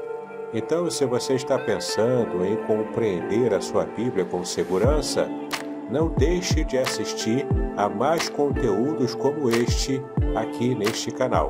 [0.53, 5.29] Então, se você está pensando em compreender a sua Bíblia com segurança,
[5.89, 7.45] não deixe de assistir
[7.77, 10.01] a mais conteúdos como este
[10.35, 11.49] aqui neste canal.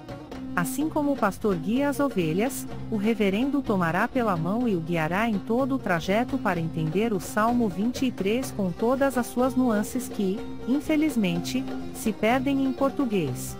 [0.55, 5.29] Assim como o pastor guia as ovelhas, o reverendo tomará pela mão e o guiará
[5.29, 10.37] em todo o trajeto para entender o Salmo 23 com todas as suas nuances que,
[10.67, 13.55] infelizmente, se perdem em português.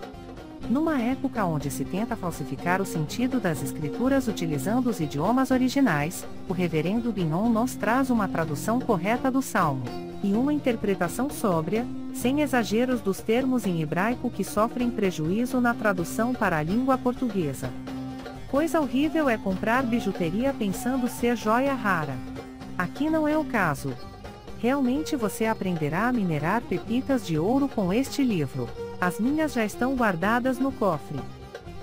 [0.69, 6.53] Numa época onde se tenta falsificar o sentido das escrituras utilizando os idiomas originais, o
[6.53, 9.83] reverendo Binon nos traz uma tradução correta do Salmo,
[10.23, 16.33] e uma interpretação sóbria, sem exageros dos termos em hebraico que sofrem prejuízo na tradução
[16.33, 17.69] para a língua portuguesa.
[18.49, 22.15] Coisa horrível é comprar bijuteria pensando ser joia rara.
[22.77, 23.93] Aqui não é o caso.
[24.59, 28.69] Realmente você aprenderá a minerar pepitas de ouro com este livro.
[29.01, 31.19] As minhas já estão guardadas no cofre.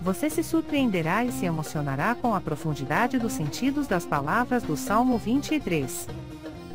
[0.00, 5.18] Você se surpreenderá e se emocionará com a profundidade dos sentidos das palavras do Salmo
[5.18, 6.06] 23.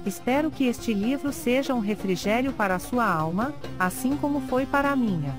[0.06, 4.92] Espero que este livro seja um refrigério para a sua alma, assim como foi para
[4.92, 5.34] a minha.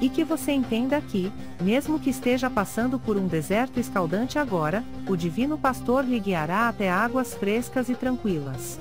[0.00, 5.14] E que você entenda que, mesmo que esteja passando por um deserto escaldante agora, o
[5.14, 8.80] Divino Pastor lhe guiará até águas frescas e tranquilas.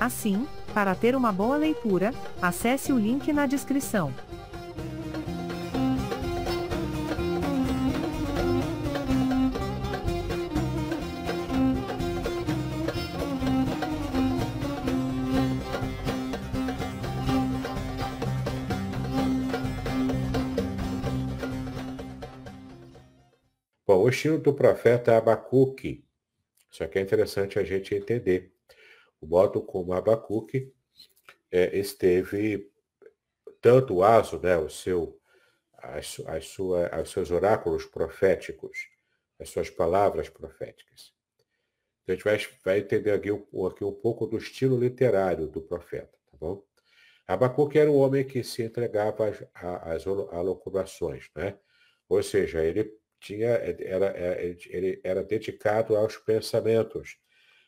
[0.00, 4.12] Assim, para ter uma boa leitura, acesse o link na descrição.
[23.92, 26.02] Bom, o estilo do profeta Abacuque.
[26.70, 28.50] Isso aqui é interessante a gente entender.
[29.20, 30.72] O modo como Abacuque
[31.50, 32.72] é, esteve,
[33.60, 35.20] tanto o aso, né, o seu,
[35.76, 38.88] as, as sua, os seus oráculos proféticos,
[39.38, 41.12] as suas palavras proféticas.
[42.02, 46.16] Então a gente vai, vai entender aqui, aqui um pouco do estilo literário do profeta,
[46.30, 46.64] tá bom?
[47.28, 51.00] Abacuque era um homem que se entregava às, às
[51.36, 51.58] né?
[52.08, 57.16] Ou seja, ele tinha, era, era, ele era dedicado aos pensamentos,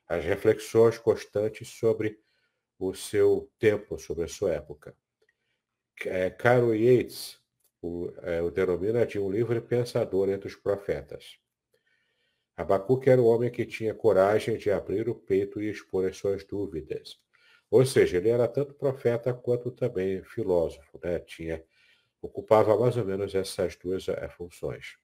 [0.09, 2.19] às reflexões constantes sobre
[2.79, 4.97] o seu tempo, sobre a sua época.
[6.05, 7.39] É, Carol Yates
[7.81, 11.39] o, é, o denomina de um livre pensador entre os profetas.
[12.57, 16.45] Abacuque era o homem que tinha coragem de abrir o peito e expor as suas
[16.45, 17.19] dúvidas.
[17.71, 21.19] Ou seja, ele era tanto profeta quanto também filósofo, né?
[21.21, 21.65] Tinha,
[22.23, 24.97] ocupava mais ou menos essas duas é, funções.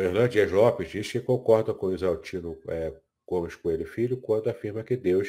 [0.00, 2.90] O Hernandes Lopes diz que concorda com o Isaltino é,
[3.28, 5.28] Gomes Coelho Filho quando afirma que Deus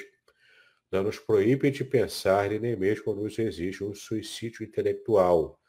[0.89, 5.59] não nos proíbe de pensar e nem mesmo nos exige um suicídio intelectual.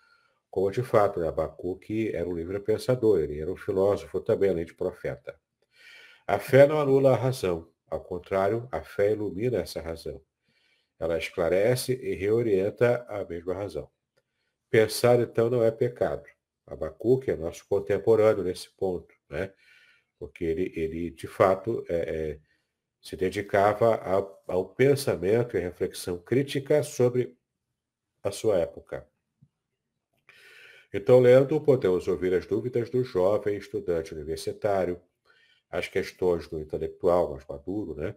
[0.49, 4.65] Como de fato, né, Abacuque era um livre pensador, ele era um filósofo também, além
[4.65, 5.37] de profeta.
[6.25, 10.23] A fé não anula a razão, ao contrário, a fé ilumina essa razão.
[11.01, 13.91] Ela esclarece e reorienta a mesma razão.
[14.71, 16.32] Pensar, então, não é pecado.
[16.67, 19.53] Abacuque é nosso contemporâneo nesse ponto, né?
[20.19, 22.41] porque ele, ele de fato, é, é,
[23.01, 27.37] se dedicava ao, ao pensamento e reflexão crítica sobre
[28.23, 29.05] a sua época.
[30.95, 35.03] Então, lendo, podemos ouvir as dúvidas do jovem estudante universitário,
[35.71, 38.15] as questões do intelectual mais maduro, né?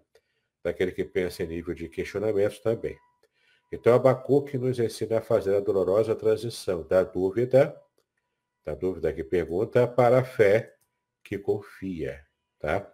[0.63, 2.97] daquele que pensa em nível de questionamento também.
[3.71, 7.75] Então, Abacuque nos ensina a fazer a dolorosa transição da dúvida
[8.65, 10.75] da dúvida que pergunta, para a fé
[11.23, 12.25] que confia,
[12.59, 12.91] tá?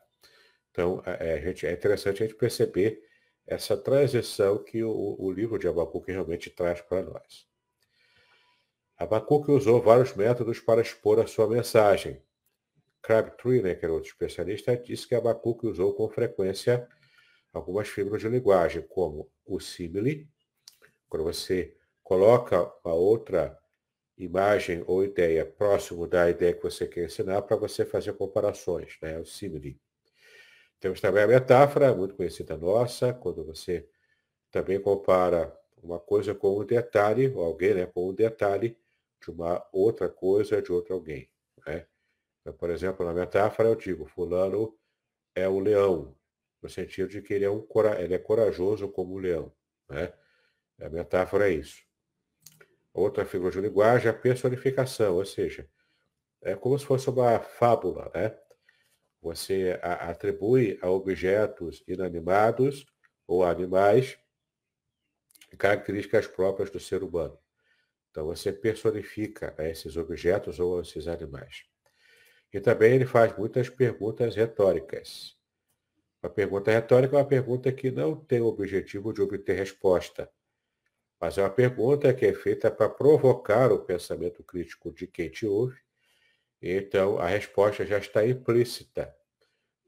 [0.70, 3.02] Então, é, a gente, é interessante a gente perceber
[3.48, 7.48] essa transição que o, o livro de Abacuque realmente traz para nós.
[8.98, 12.22] Abacuque usou vários métodos para expor a sua mensagem.
[13.02, 16.88] Crabtree, né, que era outro especialista, disse que Abacuque usou com frequência
[17.52, 20.30] algumas fibras de linguagem, como o símile,
[21.10, 23.61] quando você coloca uma outra
[24.26, 29.18] imagem ou ideia próximo da ideia que você quer ensinar para você fazer comparações, né?
[29.20, 29.80] o simile.
[30.80, 33.88] Temos também a metáfora, muito conhecida nossa, quando você
[34.50, 38.78] também compara uma coisa com um detalhe, ou alguém né, com um detalhe
[39.22, 41.30] de uma outra coisa de outro alguém.
[41.66, 41.86] Né?
[42.42, 44.76] Então, por exemplo, na metáfora eu digo, fulano
[45.36, 46.16] é um leão,
[46.62, 47.66] no sentido de que ele é, um,
[48.00, 49.52] ele é corajoso como um leão.
[49.90, 50.12] Né?
[50.80, 51.84] A metáfora é isso.
[52.94, 55.68] Outra figura de linguagem é a personificação, ou seja,
[56.42, 58.38] é como se fosse uma fábula, né?
[59.22, 62.86] Você atribui a objetos inanimados
[63.28, 64.18] ou animais
[65.58, 67.38] características próprias do ser humano.
[68.10, 71.64] Então você personifica né, esses objetos ou esses animais.
[72.52, 75.38] E também ele faz muitas perguntas retóricas.
[76.22, 80.30] Uma pergunta retórica é uma pergunta que não tem o objetivo de obter resposta,
[81.22, 85.46] mas é uma pergunta que é feita para provocar o pensamento crítico de quem te
[85.46, 85.80] ouve
[86.62, 89.14] então, a resposta já está implícita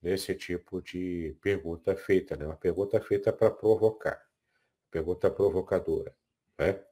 [0.01, 2.45] nesse tipo de pergunta feita, né?
[2.45, 4.19] Uma pergunta feita para provocar,
[4.89, 6.15] pergunta provocadora,
[6.57, 6.84] né?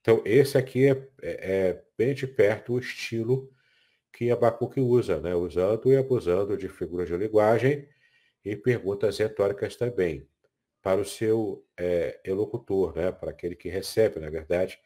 [0.00, 3.50] Então, esse aqui é, é, é bem de perto o estilo
[4.12, 5.34] que Abacuque usa, né?
[5.34, 7.88] Usando e abusando de figuras de linguagem
[8.44, 10.28] e perguntas retóricas também,
[10.84, 13.10] para o seu é, elocutor, né?
[13.10, 14.78] Para aquele que recebe, na verdade,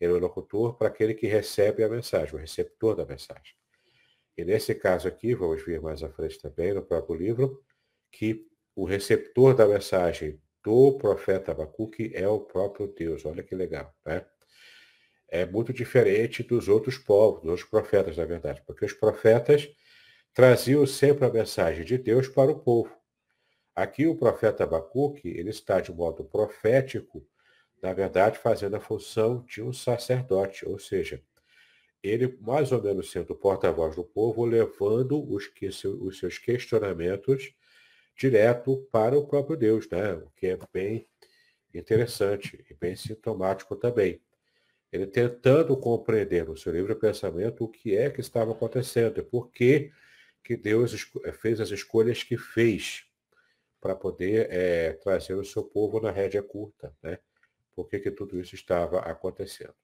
[0.00, 3.54] ele é o elocutor para aquele que recebe a mensagem, o receptor da mensagem.
[4.36, 7.62] E nesse caso aqui, vamos ver mais à frente também no próprio livro,
[8.10, 8.44] que
[8.74, 13.24] o receptor da mensagem do profeta Abacuque é o próprio Deus.
[13.24, 14.26] Olha que legal, né?
[15.28, 19.68] É muito diferente dos outros povos, dos outros profetas, na verdade, porque os profetas
[20.34, 22.92] traziam sempre a mensagem de Deus para o povo.
[23.76, 27.22] Aqui o profeta Abacuque, ele está de modo profético,
[27.82, 31.22] na verdade, fazendo a função de um sacerdote, ou seja,
[32.02, 37.54] ele mais ou menos sendo porta-voz do povo, levando os, que, os seus questionamentos
[38.16, 40.14] direto para o próprio Deus, né?
[40.14, 41.06] o que é bem
[41.74, 44.22] interessante e bem sintomático também.
[44.90, 49.50] Ele tentando compreender no seu livre pensamento o que é que estava acontecendo e por
[49.50, 49.92] que,
[50.42, 53.06] que Deus fez as escolhas que fez
[53.86, 57.20] para poder é, trazer o seu povo na rédea curta, né?
[57.72, 59.74] Por que, que tudo isso estava acontecendo.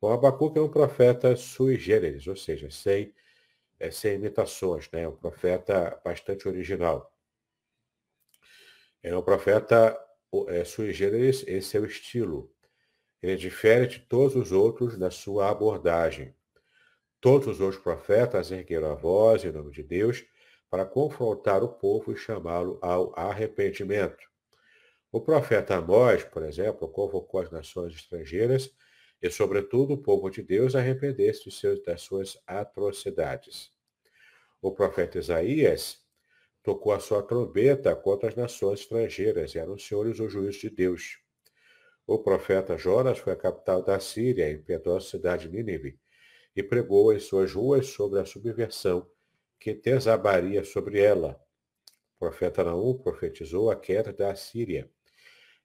[0.00, 3.14] O Abacuque é um profeta sui generis, ou seja, sem,
[3.78, 5.06] é, sem imitações, né?
[5.06, 7.14] um profeta bastante original.
[9.02, 9.98] É um profeta
[10.48, 12.50] é, sui generis, esse é o estilo.
[13.20, 16.34] Ele difere de todos os outros na sua abordagem.
[17.20, 20.24] Todos os outros profetas ergueram a voz em nome de Deus
[20.72, 24.24] para confrontar o povo e chamá-lo ao arrependimento.
[25.12, 28.74] O profeta Amós, por exemplo, convocou as nações estrangeiras
[29.20, 31.50] e, sobretudo, o povo de Deus arrependesse
[31.84, 33.70] das suas atrocidades.
[34.62, 35.98] O profeta Isaías
[36.62, 41.18] tocou a sua trombeta contra as nações estrangeiras e anunciou-lhes o juízo de Deus.
[42.06, 46.00] O profeta Jonas foi à capital da Síria, em piedosa cidade de Nínive,
[46.56, 49.06] e pregou em suas ruas sobre a subversão
[49.62, 51.40] que desabaria sobre ela.
[52.16, 54.90] O profeta Naum profetizou a queda da Síria,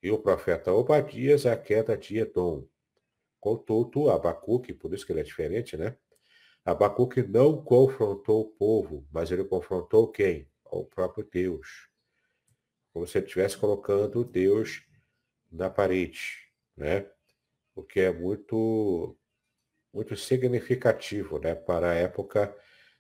[0.04, 2.68] e o profeta Obadias a queda de Edom.
[3.39, 5.98] Contudo, Abacuque, por isso que ele é diferente, né?
[6.64, 10.48] Abacuque não confrontou o povo, mas ele confrontou quem?
[10.64, 11.89] O próprio Deus.
[12.93, 14.84] Como se ele estivesse colocando Deus
[15.52, 17.10] na parede, né?
[17.74, 19.18] O que é muito,
[19.91, 21.56] muito significativo, né?
[21.56, 22.56] Para a época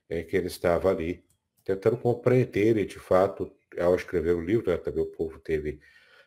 [0.09, 1.23] em que ele estava ali,
[1.63, 4.77] tentando compreender e, de fato, ao escrever o livro, né?
[4.77, 5.79] também o povo teve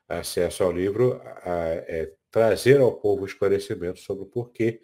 [0.09, 1.57] acesso ao livro, a,
[1.87, 4.81] é, trazer ao povo esclarecimento sobre o porquê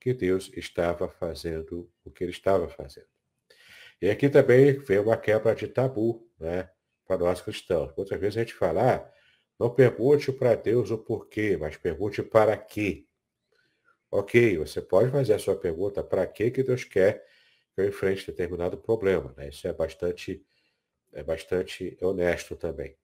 [0.00, 3.06] que Deus estava fazendo o que ele estava fazendo.
[4.02, 6.68] E aqui também vem uma quebra de tabu, né,
[7.06, 7.94] para nós cristãos.
[7.96, 9.10] Muitas vezes a gente fala, ah,
[9.58, 13.06] não pergunte para Deus o porquê, mas pergunte para quê.
[14.10, 17.24] Ok, você pode fazer a sua pergunta para que Deus quer que
[17.76, 19.34] eu enfrente determinado problema.
[19.36, 19.48] Né?
[19.48, 20.44] Isso é bastante,
[21.12, 22.96] é bastante honesto também.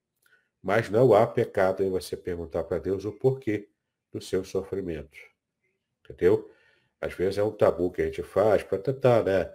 [0.63, 3.69] Mas não há pecado em você perguntar para Deus o porquê
[4.13, 5.19] do seu sofrimento.
[6.05, 6.51] Entendeu?
[7.01, 9.53] Às vezes é um tabu que a gente faz para tentar né,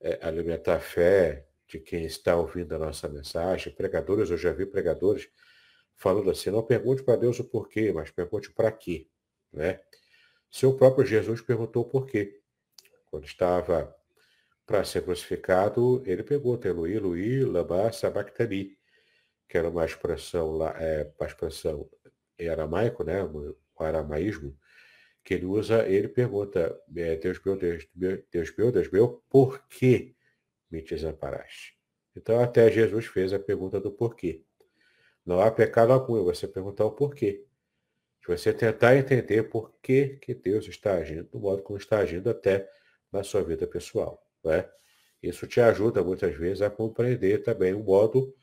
[0.00, 3.72] é, alimentar a fé de quem está ouvindo a nossa mensagem.
[3.72, 5.30] Pregadores, eu já vi pregadores
[5.96, 9.08] falando assim, não pergunte para Deus o porquê, mas pergunte para quê.
[9.52, 9.80] Né?
[10.50, 12.40] Seu próprio Jesus perguntou o porquê.
[13.06, 13.94] Quando estava
[14.72, 18.78] para ser crucificado, ele pergunta, Eloi, Eloi, lama sabachthani,
[19.46, 21.90] que era uma expressão, lá, é, uma expressão
[22.38, 24.56] em aramaico, né, o aramaísmo,
[25.22, 29.62] que ele usa, ele pergunta, é, Deus meu, Deus meu, Deus meu, Deus meu, por
[29.68, 30.16] que
[30.70, 31.76] me desamparaste?
[32.16, 34.42] Então até Jesus fez a pergunta do porquê.
[35.22, 37.44] Não há pecado algum, você perguntar o porquê.
[38.22, 42.30] Se você tentar entender por que, que Deus está agindo do modo como está agindo
[42.30, 42.66] até
[43.12, 44.31] na sua vida pessoal.
[44.44, 44.68] Né?
[45.22, 48.34] Isso te ajuda muitas vezes a compreender também o modo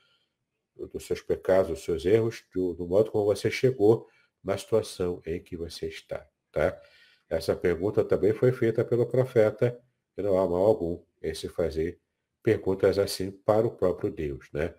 [0.92, 4.08] dos seus pecados, dos seus erros, do, do modo como você chegou
[4.42, 6.26] na situação em que você está.
[6.50, 6.80] Tá?
[7.28, 9.78] Essa pergunta também foi feita pelo profeta,
[10.16, 12.00] e não há mal algum em se fazer
[12.42, 14.74] perguntas assim para o próprio Deus, né?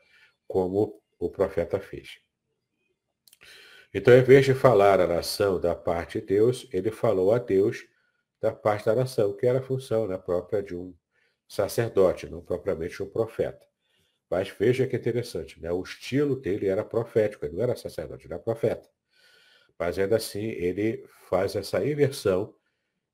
[0.48, 2.20] como o profeta fez.
[3.94, 7.86] Então, em vez de falar a nação da parte de Deus, ele falou a Deus
[8.40, 10.96] da parte da nação, que era a função né, própria de um
[11.52, 13.68] sacerdote, não propriamente um profeta.
[14.30, 15.70] Mas veja que interessante, né?
[15.70, 18.90] o estilo dele era profético, ele não era sacerdote, ele era profeta.
[19.78, 22.56] Mas ainda assim, ele faz essa inversão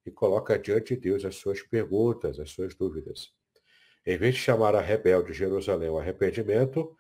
[0.06, 3.34] e coloca diante de Deus as suas perguntas, as suas dúvidas.
[4.06, 6.96] Em vez de chamar a rebelde Jerusalém ao arrependimento,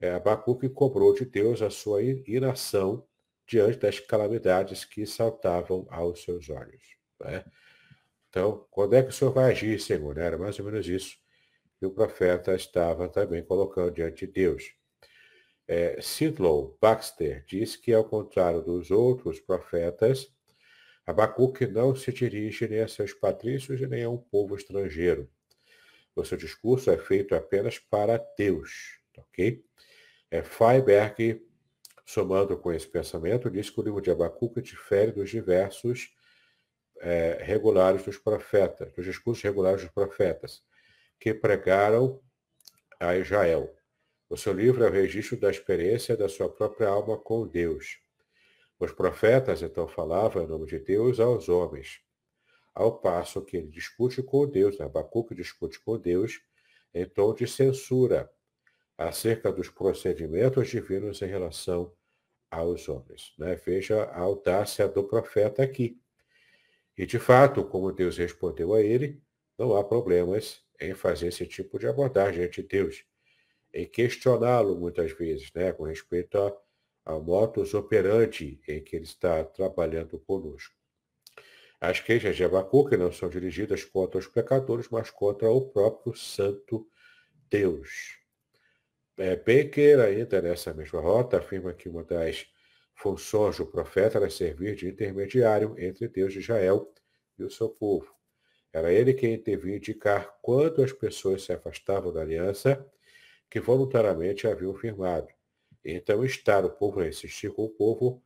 [0.00, 3.06] é, Abacuque cobrou de Deus a sua inação
[3.46, 6.82] diante das calamidades que saltavam aos seus olhos.
[7.20, 7.44] Né?
[8.36, 10.18] Então, quando é que o Senhor vai agir, Senhor?
[10.18, 11.16] Era mais ou menos isso
[11.78, 14.74] que o profeta estava também colocando diante de Deus.
[15.66, 20.30] É, Sidlow Baxter diz que, ao contrário dos outros profetas,
[21.06, 25.30] Abacuque não se dirige nem a seus patrícios nem a um povo estrangeiro.
[26.14, 29.64] O seu discurso é feito apenas para Deus, ok?
[30.30, 31.42] É, Feiberg,
[32.04, 36.14] somando com esse pensamento, diz que o livro de Abacuque difere dos diversos
[37.00, 40.62] é, regulares dos profetas, dos discursos regulares dos profetas,
[41.18, 42.20] que pregaram
[43.00, 43.74] a Israel.
[44.28, 48.00] O seu livro é o registro da experiência da sua própria alma com Deus.
[48.78, 52.00] Os profetas então falavam em nome de Deus aos homens,
[52.74, 54.84] ao passo que ele discute com Deus, né?
[54.84, 56.40] Abacuque discute com Deus
[56.92, 58.30] em tom de censura,
[58.96, 61.92] acerca dos procedimentos divinos em relação
[62.50, 63.34] aos homens.
[63.38, 63.54] Né?
[63.56, 66.00] Veja a audácia do profeta aqui.
[66.96, 69.20] E, de fato, como Deus respondeu a ele,
[69.58, 73.04] não há problemas em fazer esse tipo de abordagem ante Deus,
[73.72, 76.56] em questioná-lo muitas vezes, né, com respeito a,
[77.04, 80.74] a modus operandi em que ele está trabalhando conosco.
[81.80, 86.88] As queixas de Abacuque não são dirigidas contra os pecadores, mas contra o próprio Santo
[87.50, 88.18] Deus.
[89.18, 92.46] É, Baker, ainda nessa mesma rota, afirma que uma das
[92.96, 96.92] funções do profeta era servir de intermediário entre Deus de Israel
[97.38, 98.12] e o seu povo.
[98.72, 102.84] Era ele quem devia indicar quando as pessoas se afastavam da aliança
[103.48, 105.28] que voluntariamente haviam firmado.
[105.84, 108.22] Então, estar o povo a insistir com o povo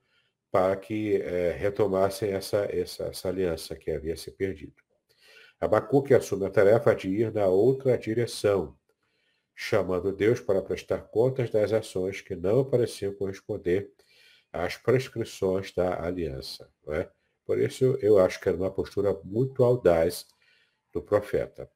[0.51, 4.83] para que é, retomassem essa, essa, essa aliança que havia se perdido.
[5.61, 8.77] Abacuque assume a tarefa de ir na outra direção,
[9.55, 13.93] chamando Deus para prestar contas das ações que não pareciam corresponder
[14.53, 16.71] às prescrições da aliança.
[16.89, 17.09] É?
[17.45, 20.27] Por isso, eu acho que era uma postura muito audaz
[20.93, 21.71] do profeta.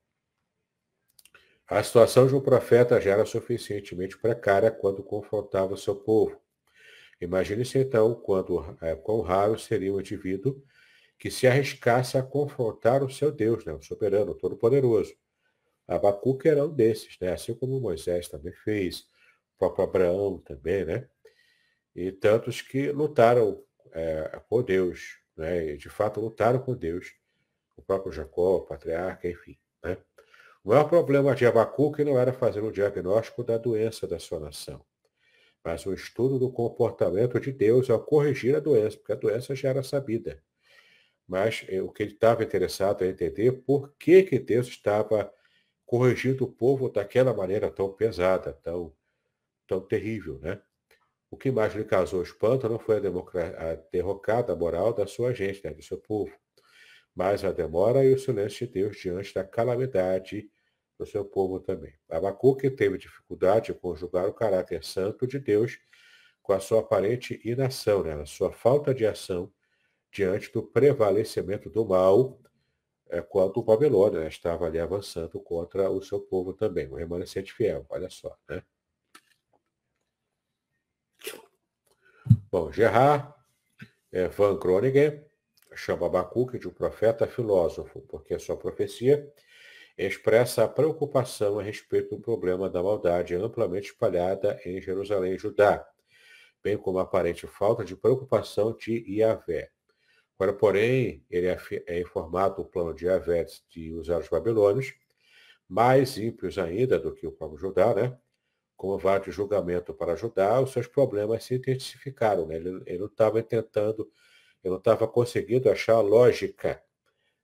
[1.66, 6.38] A situação de um profeta já era suficientemente precária quando confrontava o seu povo.
[7.20, 10.62] Imagine-se então quando, é, quão raro seria o indivíduo
[11.18, 15.14] que se arriscasse a confrontar o seu Deus, né, o soberano, o todo-poderoso,
[15.86, 17.32] Abacuque era um desses, né?
[17.32, 19.00] assim como Moisés também fez,
[19.54, 21.08] o próprio Abraão também, né?
[21.94, 25.72] E tantos que lutaram é, com Deus, né?
[25.72, 27.14] E de fato lutaram com Deus,
[27.76, 29.56] o próprio Jacó, o patriarca, enfim.
[29.82, 29.96] Né?
[30.62, 34.84] O maior problema de Abacuque não era fazer um diagnóstico da doença da sua nação,
[35.62, 39.54] mas o um estudo do comportamento de Deus ao corrigir a doença, porque a doença
[39.54, 40.42] já era sabida.
[41.26, 45.32] Mas eh, o que ele estava interessado é entender por que, que Deus estava
[45.86, 48.94] corrigindo o povo daquela maneira tão pesada, tão,
[49.66, 50.60] tão terrível, né?
[51.34, 55.64] O que mais lhe causou espanto não foi a, a derrocada moral da sua gente,
[55.64, 56.32] né, do seu povo,
[57.12, 60.48] mas a demora e o silêncio de Deus diante da calamidade
[60.96, 61.92] do seu povo também.
[62.08, 65.76] Abacuque teve dificuldade em conjugar o caráter santo de Deus
[66.40, 69.52] com a sua aparente inação, né, a sua falta de ação
[70.12, 72.40] diante do prevalecimento do mal
[73.08, 77.52] é, quanto o Babilônia né, estava ali avançando contra o seu povo também, o remanescente
[77.52, 78.38] fiel, olha só.
[78.48, 78.62] Né?
[82.54, 83.34] Bom, Gerard
[84.12, 85.20] é, Van Groningen
[85.74, 89.28] chama Abacuque de um profeta filósofo, porque a sua profecia
[89.98, 95.84] expressa a preocupação a respeito do problema da maldade amplamente espalhada em Jerusalém e Judá,
[96.62, 99.72] bem como a aparente falta de preocupação de Iavé.
[100.38, 104.94] Agora, porém, ele é, informado do plano de Avetes de usar os babilônios,
[105.68, 108.16] mais ímpios ainda do que o próprio Judá, né?
[108.76, 112.46] Como vara de julgamento para Judá, os seus problemas se intensificaram.
[112.46, 112.56] Né?
[112.56, 114.10] Ele, ele não estava tentando,
[114.62, 116.82] ele não estava conseguindo achar a lógica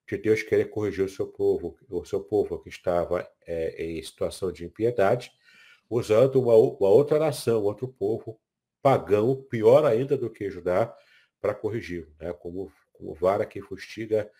[0.08, 4.50] de Deus querer corrigir o seu povo, o seu povo que estava é, em situação
[4.50, 5.30] de impiedade,
[5.88, 8.40] usando uma, uma outra nação, outro povo
[8.82, 10.94] pagão, pior ainda do que Judá,
[11.40, 12.32] para corrigir, né?
[12.32, 14.30] como, como vara que fustiga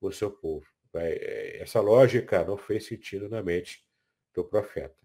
[0.00, 0.66] o seu povo.
[0.94, 3.84] É, essa lógica não fez sentido na mente
[4.32, 5.03] do profeta.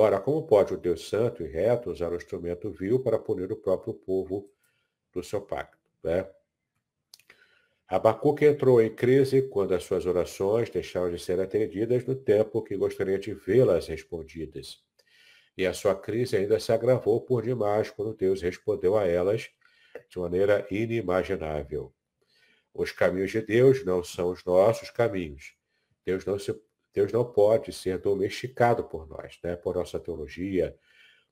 [0.00, 3.56] Ora, como pode o Deus santo e reto usar o instrumento vil para punir o
[3.56, 4.48] próprio povo
[5.12, 5.76] do seu pacto?
[6.04, 6.24] Né?
[7.88, 12.76] Abacuque entrou em crise quando as suas orações deixaram de ser atendidas no tempo que
[12.76, 14.84] gostaria de vê-las respondidas.
[15.56, 19.50] E a sua crise ainda se agravou por demais quando Deus respondeu a elas
[20.08, 21.92] de maneira inimaginável.
[22.72, 25.56] Os caminhos de Deus não são os nossos caminhos.
[26.06, 26.54] Deus não, se,
[26.92, 29.56] Deus não pode ser domesticado por nós, né?
[29.56, 30.76] por nossa teologia,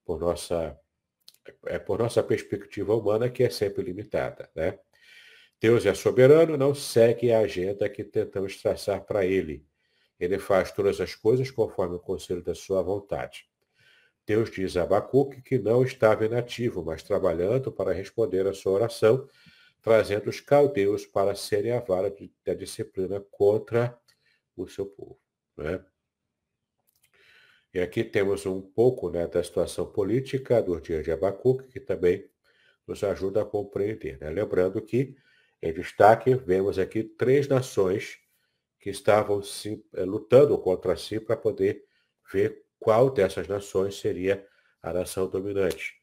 [0.05, 0.79] por nossa,
[1.67, 4.49] é, por nossa perspectiva humana, que é sempre limitada.
[4.55, 4.79] Né?
[5.61, 9.67] Deus é soberano, não segue a agenda que tentamos traçar para ele.
[10.19, 13.49] Ele faz todas as coisas conforme o conselho da sua vontade.
[14.27, 19.29] Deus diz a Abacuque que não estava inativo, mas trabalhando para responder à sua oração,
[19.81, 23.97] trazendo os caldeus para serem a vara de, da disciplina contra
[24.57, 25.26] o seu povo.
[25.57, 25.85] Né?
[27.75, 32.29] E aqui temos um pouco né, da situação política dos dias de Abacuque, que também
[32.87, 34.19] nos ajuda a compreender.
[34.19, 34.31] Né?
[34.31, 35.17] Lembrando que
[35.63, 38.19] em destaque, vemos aqui três nações
[38.79, 41.85] que estavam se, eh, lutando contra si para poder
[42.33, 44.47] ver qual dessas nações seria
[44.83, 45.95] a nação dominante.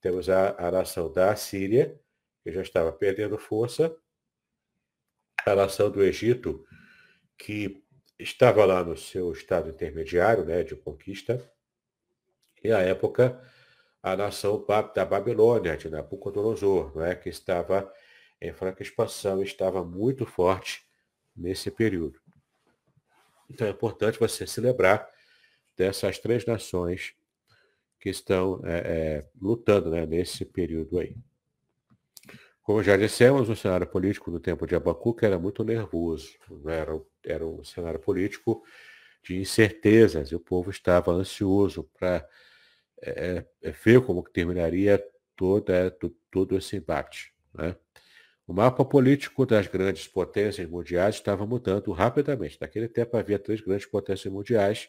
[0.00, 2.00] Temos a, a nação da Síria,
[2.42, 3.94] que já estava perdendo força,
[5.46, 6.64] a nação do Egito,
[7.38, 7.81] que
[8.22, 11.42] estava lá no seu estado intermediário né, de conquista,
[12.62, 13.40] e à época
[14.02, 14.64] a nação
[14.94, 17.92] da Babilônia, de Nabucodonosor, né, que estava
[18.40, 20.84] em franca expansão estava muito forte
[21.36, 22.20] nesse período.
[23.48, 25.08] Então é importante você se lembrar
[25.76, 27.14] dessas três nações
[28.00, 31.16] que estão é, é, lutando né, nesse período aí.
[32.62, 36.36] Como já dissemos, o cenário político no tempo de Abacuque era muito nervoso.
[36.64, 36.78] Né?
[36.78, 38.62] Era, era um cenário político
[39.22, 42.26] de incertezas e o povo estava ansioso para
[43.00, 45.02] é, é, ver como que terminaria
[45.36, 45.90] toda,
[46.30, 47.32] todo esse embate.
[47.54, 47.76] Né?
[48.46, 52.58] O mapa político das grandes potências mundiais estava mudando rapidamente.
[52.60, 54.88] Naquele tempo havia três grandes potências mundiais,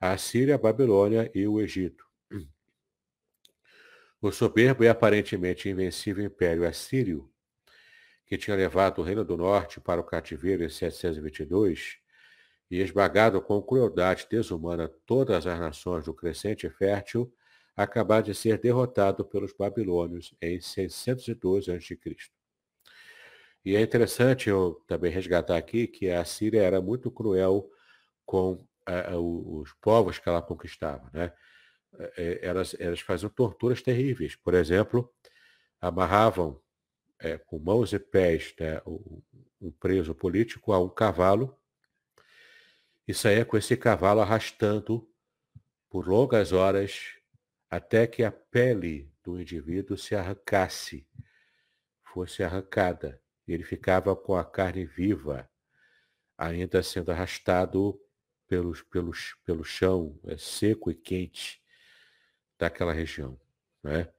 [0.00, 2.06] a Síria, a Babilônia e o Egito.
[4.20, 7.30] O soberbo e aparentemente invencível Império Assírio,
[8.28, 11.96] que tinha levado o Reino do Norte para o cativeiro em 722
[12.70, 17.32] e esmagado com crueldade desumana todas as nações do crescente fértil,
[17.74, 21.98] acabara de ser derrotado pelos babilônios em 612 a.C.
[23.64, 27.70] E é interessante eu também resgatar aqui que a Síria era muito cruel
[28.26, 31.10] com os povos que ela conquistava.
[31.12, 31.32] Né?
[31.94, 34.36] Uh, elas, elas faziam torturas terríveis.
[34.36, 35.10] Por exemplo,
[35.80, 36.60] amarravam
[37.22, 38.80] uh, com mãos e pés né,
[39.60, 41.58] um preso político a um cavalo
[43.06, 45.08] e saía com esse cavalo arrastando
[45.88, 47.14] por longas horas
[47.70, 51.06] até que a pele do indivíduo se arrancasse,
[52.02, 53.20] fosse arrancada
[53.52, 55.48] ele ficava com a carne viva,
[56.36, 58.00] ainda sendo arrastado
[58.46, 61.62] pelos, pelos, pelo chão é, seco e quente
[62.58, 63.40] daquela região.
[63.82, 64.12] Né?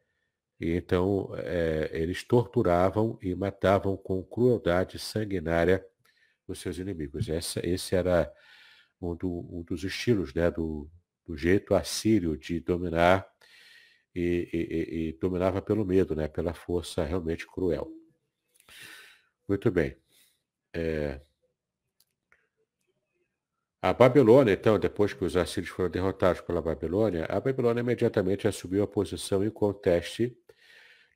[0.60, 5.86] E então é, eles torturavam e matavam com crueldade sanguinária
[6.47, 7.30] os seus inimigos.
[7.30, 8.32] Essa, esse era
[9.01, 10.89] um, do, um dos estilos né, do,
[11.26, 13.26] do, jeito assírio de dominar
[14.14, 17.89] e, e, e, dominava pelo medo, né, pela força realmente cruel.
[19.47, 19.95] Muito bem.
[20.74, 21.22] É...
[23.82, 28.84] A Babilônia, então, depois que os assírios foram derrotados pela Babilônia, a Babilônia imediatamente assumiu
[28.84, 30.38] a posição inconteste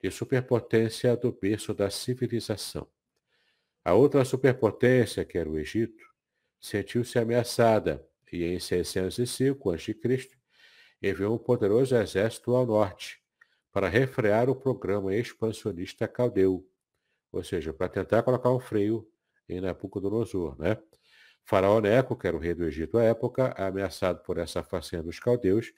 [0.03, 2.85] de superpotência do berço da civilização.
[3.85, 6.03] A outra superpotência, que era o Egito,
[6.59, 10.29] sentiu-se ameaçada e em 605 a.C.
[11.01, 13.21] enviou um poderoso exército ao norte
[13.71, 16.69] para refrear o programa expansionista caldeu,
[17.31, 19.09] ou seja, para tentar colocar um freio
[19.47, 20.77] em Nabucodonosor, né?
[21.45, 25.17] Faraó Neco, que era o rei do Egito à época, ameaçado por essa façanha dos
[25.17, 25.73] caldeus,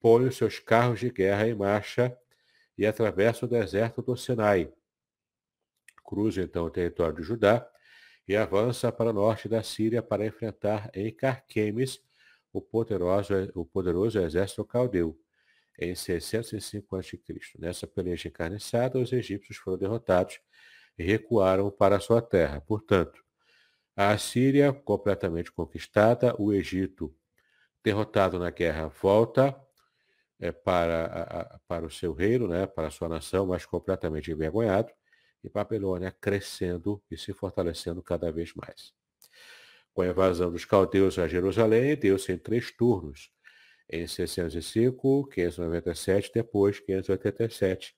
[0.00, 2.16] põe os seus carros de guerra em marcha
[2.82, 4.68] e atravessa o deserto do Sinai,
[6.04, 7.64] cruza então o território de Judá
[8.26, 12.02] e avança para o norte da Síria para enfrentar em Carquemes
[12.52, 15.16] o poderoso, o poderoso exército caldeu,
[15.78, 17.20] em 605 a.C.
[17.56, 20.40] Nessa peleja encarniçada, os egípcios foram derrotados
[20.98, 22.60] e recuaram para sua terra.
[22.60, 23.22] Portanto,
[23.94, 27.14] a Síria completamente conquistada, o Egito
[27.84, 29.56] derrotado na guerra volta
[30.42, 34.92] é, para, a, para o seu reino, né, para a sua nação, mas completamente envergonhado,
[35.44, 38.92] e Babilônia crescendo e se fortalecendo cada vez mais.
[39.94, 43.30] Com a invasão dos caldeus a Jerusalém, deu-se em três turnos,
[43.88, 47.94] em 605, 597, depois 587,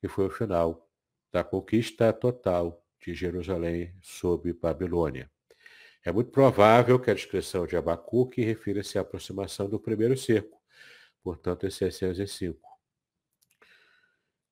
[0.00, 0.88] que foi o final
[1.32, 5.30] da conquista total de Jerusalém sob Babilônia.
[6.04, 10.55] É muito provável que a descrição de Abacuque refira-se à aproximação do primeiro cerco,
[11.26, 12.56] portanto, em 605,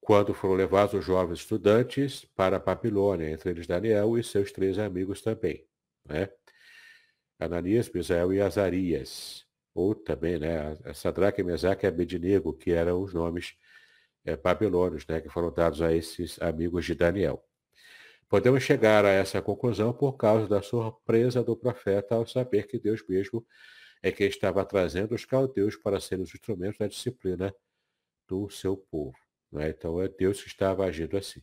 [0.00, 4.76] quando foram levados os jovens estudantes para a Babilônia, entre eles Daniel e seus três
[4.76, 5.64] amigos também.
[6.04, 6.28] Né?
[7.38, 9.46] Ananias, Misael e Azarias.
[9.72, 13.54] Ou também, né, Sadraque, Mesaque e Abednego, que eram os nomes
[14.24, 17.40] é, babilônios, né, que foram dados a esses amigos de Daniel.
[18.28, 23.00] Podemos chegar a essa conclusão por causa da surpresa do profeta ao saber que Deus
[23.08, 23.46] mesmo
[24.04, 27.54] é quem estava trazendo os caldeus para serem os instrumentos da disciplina
[28.28, 29.16] do seu povo.
[29.50, 29.70] Né?
[29.70, 31.42] Então é Deus que estava agindo assim.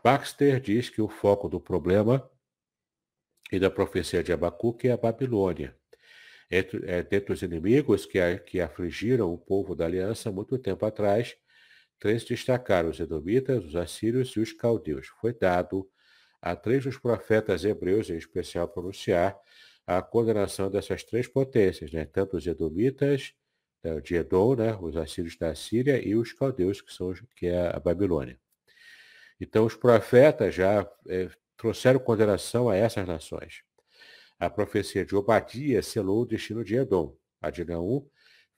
[0.00, 2.30] Baxter diz que o foco do problema
[3.50, 5.76] e da profecia de Abacuque é a Babilônia.
[6.48, 11.36] Entre, é, dentre os inimigos que, que afligiram o povo da aliança muito tempo atrás,
[11.98, 15.08] três destacaram os edomitas, os assírios e os caldeus.
[15.20, 15.90] Foi dado
[16.40, 19.36] a três dos profetas hebreus, em especial, pronunciar
[19.98, 22.04] a condenação dessas três potências, né?
[22.04, 23.34] tanto os edomitas,
[23.82, 24.78] né, de Edom, né?
[24.80, 28.38] os assírios da Síria, e os caldeus, que, são, que é a Babilônia.
[29.40, 33.64] Então, os profetas já é, trouxeram condenação a essas nações.
[34.38, 37.16] A profecia de Obadia selou o destino de Edom.
[37.42, 38.08] A de Naum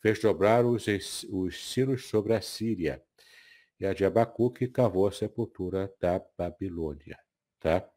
[0.01, 0.87] fez dobrar os,
[1.31, 3.03] os sinos sobre a Síria.
[3.81, 7.19] E a de Abacuque cavou a sepultura da Babilônia.
[7.59, 7.89] Tá?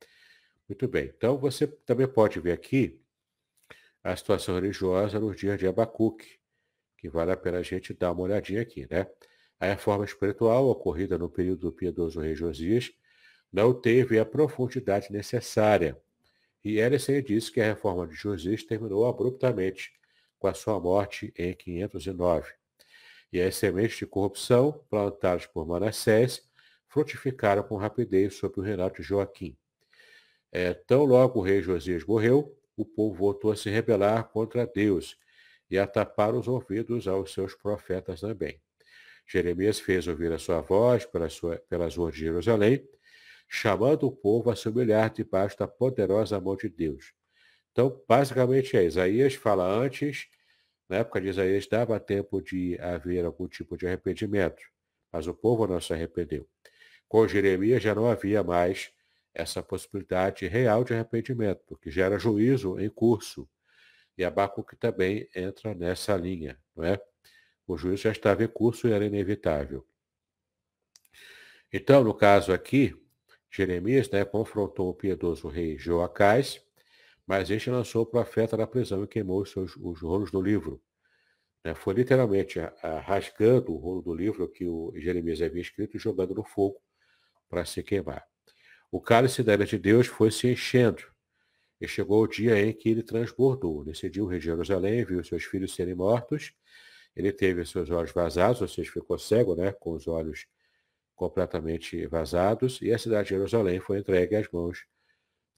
[0.69, 1.11] Muito bem.
[1.13, 3.03] Então, você também pode ver aqui
[4.05, 6.37] a situação religiosa nos dias de Abacuque,
[6.95, 9.07] que vale a pena a gente dar uma olhadinha aqui, né?
[9.59, 12.91] A reforma espiritual ocorrida no período do piedoso rei Josias
[13.51, 15.99] não teve a profundidade necessária.
[16.63, 19.91] E Ellison disse que a reforma de Josias terminou abruptamente
[20.37, 22.53] com a sua morte em 509.
[23.33, 26.47] E as sementes de corrupção plantadas por Manassés
[26.87, 29.57] frutificaram com rapidez sob o reinado de Joaquim.
[30.51, 35.17] É, tão logo o rei Josias morreu, o povo voltou a se rebelar contra Deus
[35.69, 38.61] e a tapar os ouvidos aos seus profetas também.
[39.27, 42.87] Jeremias fez ouvir a sua voz pelas, sua, pelas ruas de Jerusalém
[43.47, 47.13] chamando o povo a se humilhar debaixo da poderosa mão de Deus.
[47.71, 50.27] Então, basicamente é, Isaías fala antes,
[50.89, 54.61] na época de Isaías dava tempo de haver algum tipo de arrependimento,
[55.11, 56.47] mas o povo não se arrependeu.
[57.07, 58.91] Com Jeremias já não havia mais
[59.35, 63.47] essa possibilidade real de arrependimento, porque já era juízo em curso.
[64.17, 66.99] E Abacuque também entra nessa linha, não é?
[67.67, 69.85] O juízo já estava em curso e era inevitável.
[71.71, 72.95] Então, no caso aqui,
[73.51, 76.61] Jeremias né, confrontou o piedoso rei Joacás,
[77.27, 80.81] mas este lançou o profeta na prisão e queimou os, seus, os rolos do livro.
[81.63, 82.59] Né, foi literalmente
[83.03, 86.79] rasgando o rolo do livro que o Jeremias havia escrito e jogando no fogo
[87.49, 88.25] para se queimar.
[88.95, 91.03] O cálice da ira de Deus foi se enchendo,
[91.81, 93.83] e chegou o dia em que ele transbordou.
[93.83, 96.53] Nesse dia o rei de Jerusalém viu seus filhos serem mortos,
[97.13, 100.47] ele teve seus olhos vazados, ou seja, ficou cego, né, com os olhos
[101.13, 104.85] completamente vazados, e a cidade de Jerusalém foi entregue às mãos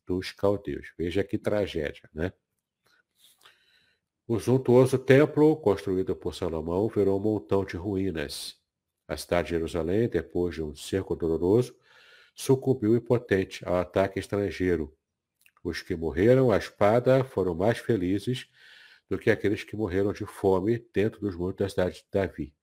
[0.04, 0.92] dos caldeus.
[0.98, 2.34] Veja que tragédia, né?
[4.28, 8.60] O suntuoso templo, construído por Salomão, virou um montão de ruínas.
[9.08, 11.78] A cidade de Jerusalém, depois de um cerco doloroso,
[12.38, 14.96] sucumbiu impotente ao ataque estrangeiro.
[15.64, 18.48] Os que morreram à espada foram mais felizes
[19.10, 22.54] do que aqueles que morreram de fome dentro dos muros da cidade de Davi.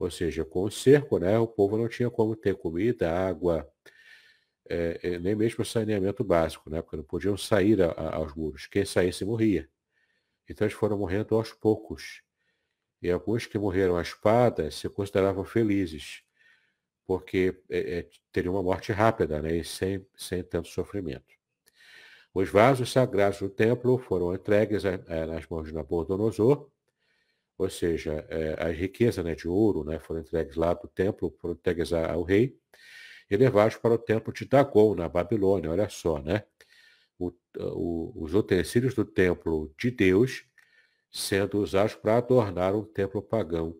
[0.00, 3.70] Ou seja, com o cerco, né, o povo não tinha como ter comida, água,
[4.68, 8.66] é, nem mesmo saneamento básico, né, porque não podiam sair a, a, aos muros.
[8.66, 9.70] Quem saísse morria.
[10.50, 12.20] Então eles foram morrendo aos poucos.
[13.00, 16.23] E alguns que morreram à espada se consideravam felizes,
[17.06, 21.34] porque é, é, teriam uma morte rápida né, e sem, sem tanto sofrimento.
[22.32, 26.68] Os vasos sagrados do templo foram entregues a, a, nas mãos de Nabucodonosor,
[27.56, 31.54] ou seja, é, a riqueza né, de ouro né, foram entregues lá do templo, foram
[31.54, 32.58] entregues ao rei,
[33.30, 35.70] e levados para o templo de Dagon, na Babilônia.
[35.70, 36.44] Olha só, né?
[37.18, 40.44] O, o, os utensílios do templo de Deus
[41.10, 43.74] sendo usados para adornar um templo pagão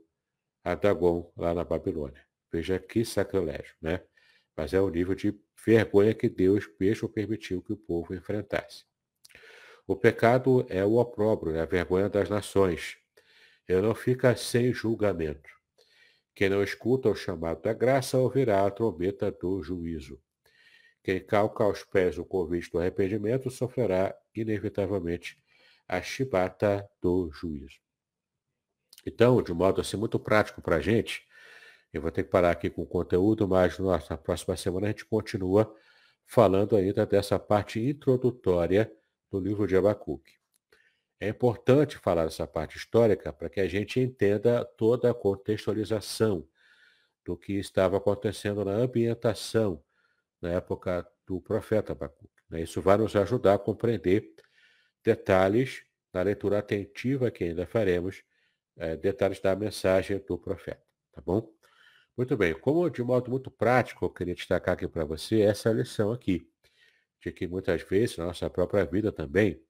[0.63, 2.25] a Dagon, lá na Babilônia.
[2.55, 4.01] Veja que sacrilégio, né?
[4.57, 5.37] Mas é o nível de
[5.67, 8.85] vergonha que Deus mesmo permitiu que o povo enfrentasse.
[9.89, 12.97] O pecado é o opróbrio, é a vergonha das nações.
[13.69, 15.51] Ele não fica sem julgamento.
[16.33, 20.23] Quem não escuta o chamado da graça ouvirá a trombeta do juízo.
[21.03, 25.43] Quem calca aos pés o convite do arrependimento sofrerá inevitavelmente
[25.89, 27.81] a chibata do juízo.
[29.05, 31.27] Então, de modo assim muito prático para a gente,
[31.95, 35.05] eu vou ter que parar aqui com o conteúdo, mas na próxima semana a gente
[35.05, 35.73] continua
[36.27, 38.93] falando ainda dessa parte introdutória
[39.31, 40.33] do livro de Abacuque.
[41.21, 46.47] É importante falar essa parte histórica para que a gente entenda toda a contextualização
[47.25, 49.81] do que estava acontecendo na ambientação
[50.41, 52.43] na época do profeta Abacuque.
[52.51, 52.63] Né?
[52.63, 54.35] Isso vai nos ajudar a compreender
[55.05, 58.25] detalhes na leitura atentiva que ainda faremos,
[58.77, 60.83] é, detalhes da mensagem do profeta,
[61.13, 61.55] tá bom?
[62.17, 66.13] Muito bem, como de modo muito prático, eu queria destacar aqui para você essa lição
[66.13, 66.49] aqui,
[67.23, 69.61] de que muitas vezes na nossa própria vida também,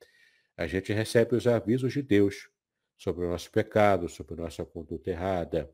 [0.56, 2.50] a gente recebe os avisos de Deus
[2.98, 5.70] sobre o nosso pecado, sobre a nossa conduta errada,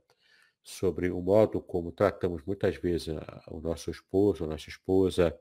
[0.63, 3.09] sobre o modo como tratamos muitas vezes
[3.49, 5.39] o nosso esposo, a nossa esposa,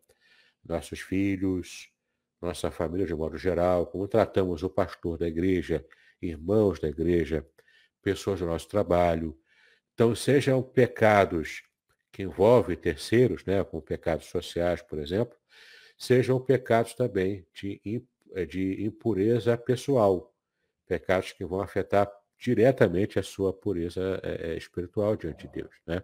[0.66, 1.92] nossos filhos,
[2.42, 5.86] nossa família de modo geral, como tratamos o pastor da igreja,
[6.22, 7.46] irmãos da igreja,
[8.02, 9.38] pessoas do nosso trabalho.
[10.00, 11.62] Então, sejam pecados
[12.10, 15.38] que envolvem terceiros, né, como pecados sociais, por exemplo,
[15.98, 17.82] sejam pecados também de,
[18.34, 20.34] eh, de impureza pessoal,
[20.88, 26.02] pecados que vão afetar diretamente a sua pureza é, espiritual diante de Deus, né?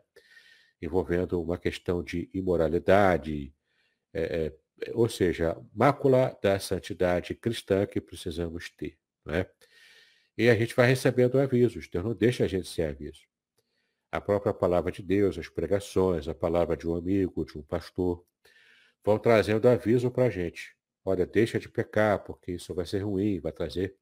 [0.81, 3.53] envolvendo uma questão de imoralidade,
[4.13, 4.51] é,
[4.93, 8.97] ou seja, mácula da santidade cristã que precisamos ter.
[9.23, 9.45] Né?
[10.37, 13.21] E a gente vai recebendo avisos, Deus não deixa a gente sem aviso.
[14.15, 18.25] A própria palavra de Deus, as pregações, a palavra de um amigo, de um pastor,
[19.03, 20.73] vão trazendo aviso para a gente.
[21.03, 23.93] Olha, deixa de pecar, porque isso vai ser ruim, vai trazer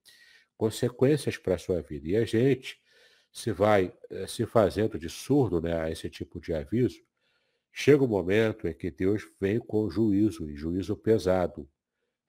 [0.55, 2.09] consequências para a sua vida.
[2.09, 2.79] E a gente
[3.31, 7.01] se vai eh, se fazendo de surdo né, a esse tipo de aviso,
[7.71, 11.67] chega o um momento em que Deus vem com juízo, e juízo pesado.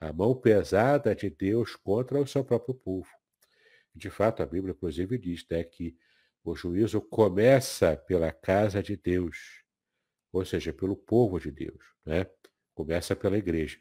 [0.00, 3.10] A mão pesada de Deus contra o seu próprio povo.
[3.94, 5.94] De fato, a Bíblia, inclusive, diz né, que
[6.44, 9.64] o juízo começa pela casa de Deus,
[10.30, 11.82] ou seja, pelo povo de Deus.
[12.04, 12.26] Né?
[12.74, 13.78] Começa pela igreja.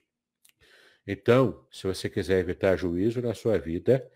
[1.06, 4.10] Então, se você quiser evitar juízo na sua vida,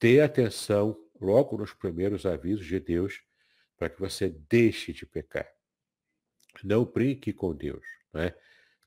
[0.00, 3.22] dê atenção logo nos primeiros avisos de Deus
[3.76, 5.48] para que você deixe de pecar.
[6.64, 7.86] Não brinque com Deus.
[8.12, 8.34] Né?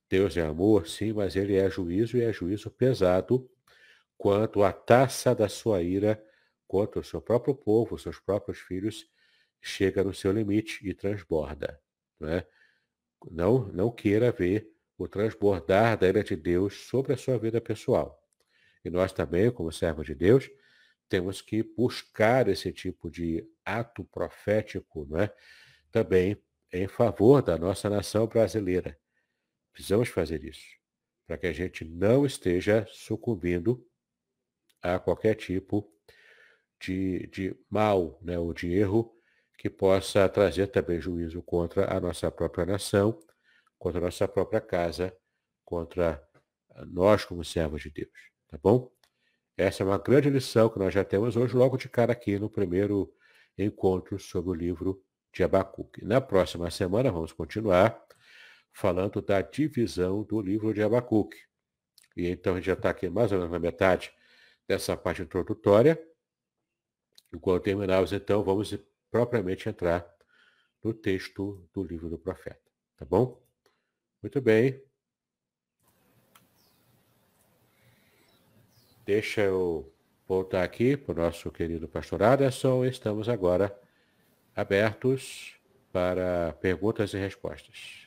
[0.10, 3.50] Deus é amor, sim, mas ele é juízo e é juízo pesado
[4.18, 6.22] quanto a taça da sua ira
[6.74, 9.08] contra o seu próprio povo, seus próprios filhos,
[9.62, 11.80] chega no seu limite e transborda.
[12.20, 12.44] Né?
[13.30, 14.68] Não, não queira ver
[14.98, 18.20] o transbordar da ira de Deus sobre a sua vida pessoal.
[18.84, 20.50] E nós também, como servos de Deus,
[21.08, 25.32] temos que buscar esse tipo de ato profético, não é?
[25.92, 29.00] Também em favor da nossa nação brasileira.
[29.72, 30.66] Precisamos fazer isso,
[31.28, 33.88] para que a gente não esteja sucumbindo
[34.82, 35.93] a qualquer tipo
[36.84, 39.16] de, de mal, né, ou de erro
[39.58, 43.18] que possa trazer também juízo contra a nossa própria nação,
[43.80, 45.16] contra a nossa própria casa,
[45.64, 46.22] contra
[46.88, 48.12] nós como servos de Deus.
[48.50, 48.92] Tá bom?
[49.56, 52.50] Essa é uma grande lição que nós já temos hoje, logo de cara aqui no
[52.50, 53.14] primeiro
[53.58, 56.04] encontro sobre o livro de Abacuque.
[56.04, 58.04] Na próxima semana vamos continuar
[58.74, 61.38] falando da divisão do livro de Abacuque.
[62.18, 64.12] E então a gente já está aqui mais ou menos na metade
[64.68, 66.02] dessa parte introdutória.
[67.34, 68.78] Enquanto terminarmos, então, vamos
[69.10, 70.08] propriamente entrar
[70.84, 72.62] no texto do livro do profeta.
[72.98, 73.42] Tá bom?
[74.22, 74.82] Muito bem.
[79.06, 79.92] Deixa eu
[80.28, 82.86] voltar aqui para o nosso querido pastor Aderson.
[82.86, 83.78] Estamos agora
[84.56, 85.56] abertos
[85.92, 88.04] para perguntas e respostas.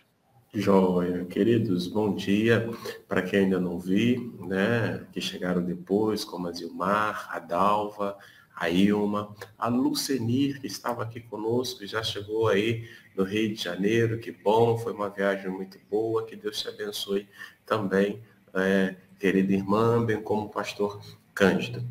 [0.55, 2.70] Joia, queridos, bom dia
[3.07, 8.16] para quem ainda não vi, né, que chegaram depois, como a Zilmar, a Dalva,
[8.57, 13.62] a Ilma, a Lucenir, que estava aqui conosco e já chegou aí no Rio de
[13.62, 17.28] Janeiro, que bom, foi uma viagem muito boa, que Deus te abençoe
[17.66, 18.22] também,
[18.54, 21.00] é, querida irmã, bem como o pastor
[21.34, 21.86] Cândido.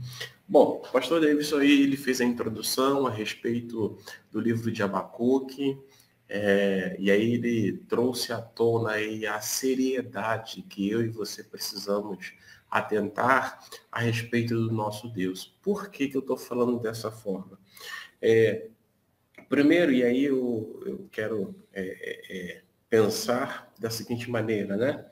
[0.48, 3.98] Bom, o pastor Davidson aí, ele fez a introdução a respeito
[4.32, 5.78] do livro de Abacuque,
[6.28, 12.34] É, e aí ele trouxe à tona aí a seriedade que eu e você precisamos
[12.70, 13.60] atentar
[13.92, 15.58] a respeito do nosso Deus.
[15.62, 17.60] Por que, que eu estou falando dessa forma?
[18.22, 18.68] É,
[19.48, 25.06] primeiro, e aí eu, eu quero é, é, é, pensar da seguinte maneira, né?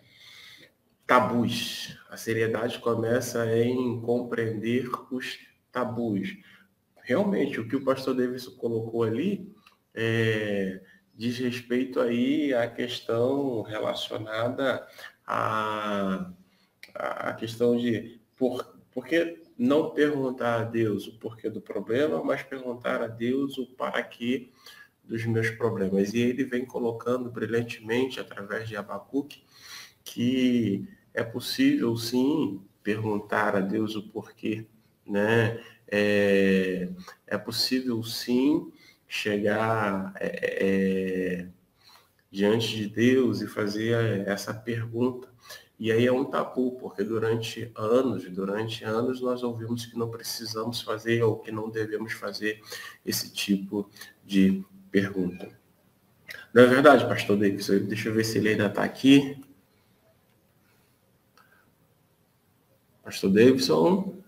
[1.05, 1.97] Tabus.
[2.09, 5.39] A seriedade começa em compreender os
[5.71, 6.37] tabus.
[7.01, 9.53] Realmente, o que o pastor Davis colocou ali
[9.93, 10.81] é,
[11.13, 14.87] diz respeito aí à questão relacionada
[15.25, 16.31] à,
[16.93, 22.43] à questão de por, por que não perguntar a Deus o porquê do problema, mas
[22.43, 24.49] perguntar a Deus o para quê
[25.03, 26.13] dos meus problemas.
[26.13, 29.43] E ele vem colocando brilhantemente, através de Abacuque,
[30.03, 34.65] que é possível sim perguntar a Deus o porquê,
[35.05, 35.63] né?
[35.87, 36.89] É,
[37.27, 38.71] é possível sim
[39.07, 41.47] chegar é, é,
[42.31, 45.31] diante de Deus e fazer essa pergunta.
[45.80, 50.82] E aí é um tabu, porque durante anos, durante anos nós ouvimos que não precisamos
[50.82, 52.61] fazer ou que não devemos fazer
[53.05, 53.89] esse tipo
[54.24, 55.49] de pergunta.
[56.53, 57.67] Não é verdade, pastor Davis?
[57.67, 59.43] Deixa eu ver se ele ainda está aqui.
[63.03, 64.24] Pastor Davidson.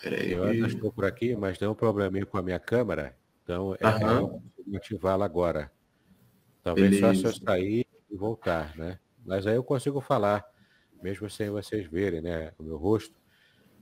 [0.00, 0.32] Peraí.
[0.32, 3.16] Eu ainda estou por aqui, mas tem um probleminha com a minha câmera.
[3.42, 4.40] Então, é, uhum.
[4.76, 5.70] ativá-la agora.
[6.62, 7.14] Talvez Beleza.
[7.14, 8.98] só se eu sair e voltar, né?
[9.24, 10.44] Mas aí eu consigo falar,
[11.02, 12.52] mesmo sem vocês verem, né?
[12.58, 13.14] O meu rosto.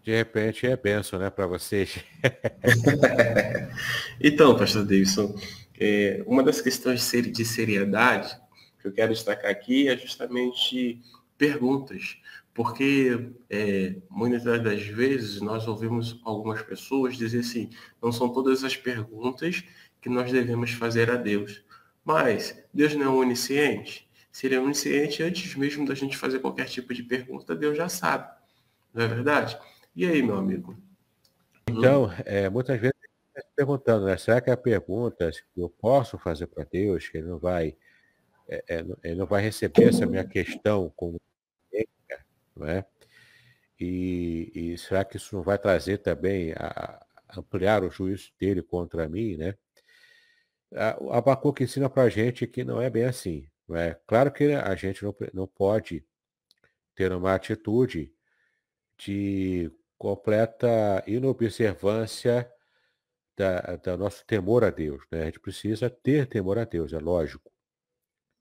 [0.02, 2.02] De repente é benção, né, para vocês.
[4.18, 5.34] então, pastor Davidson,
[5.78, 8.34] é, uma das questões de seriedade
[8.80, 11.02] que eu quero destacar aqui é justamente
[11.36, 12.16] perguntas.
[12.52, 17.70] Porque é, muitas das vezes nós ouvimos algumas pessoas dizer assim,
[18.02, 19.62] não são todas as perguntas
[20.00, 21.62] que nós devemos fazer a Deus.
[22.04, 24.09] Mas Deus não é onisciente?
[24.30, 27.88] Se ele é onisciente, antes mesmo da gente fazer qualquer tipo de pergunta, Deus já
[27.88, 28.30] sabe.
[28.94, 29.58] Não é verdade?
[29.94, 30.76] E aí, meu amigo?
[31.68, 32.94] Então, é, muitas vezes
[33.36, 34.16] se perguntando, né?
[34.16, 37.76] Será que a pergunta que eu posso fazer para Deus, que ele não vai,
[38.48, 41.20] é, é, ele não vai receber essa minha questão como
[42.56, 42.84] não é?
[43.78, 48.62] E, e, será que isso não vai trazer também a, a ampliar o juízo dele
[48.62, 49.54] contra mim, né?
[51.00, 53.48] O Abacuque ensina para a gente que não é bem assim.
[53.76, 54.00] É?
[54.06, 56.04] Claro que a gente não, não pode
[56.94, 58.12] ter uma atitude
[58.98, 62.50] de completa inobservância
[63.36, 65.02] da, da nosso temor a Deus.
[65.10, 65.22] Né?
[65.22, 67.50] A gente precisa ter temor a Deus, é lógico.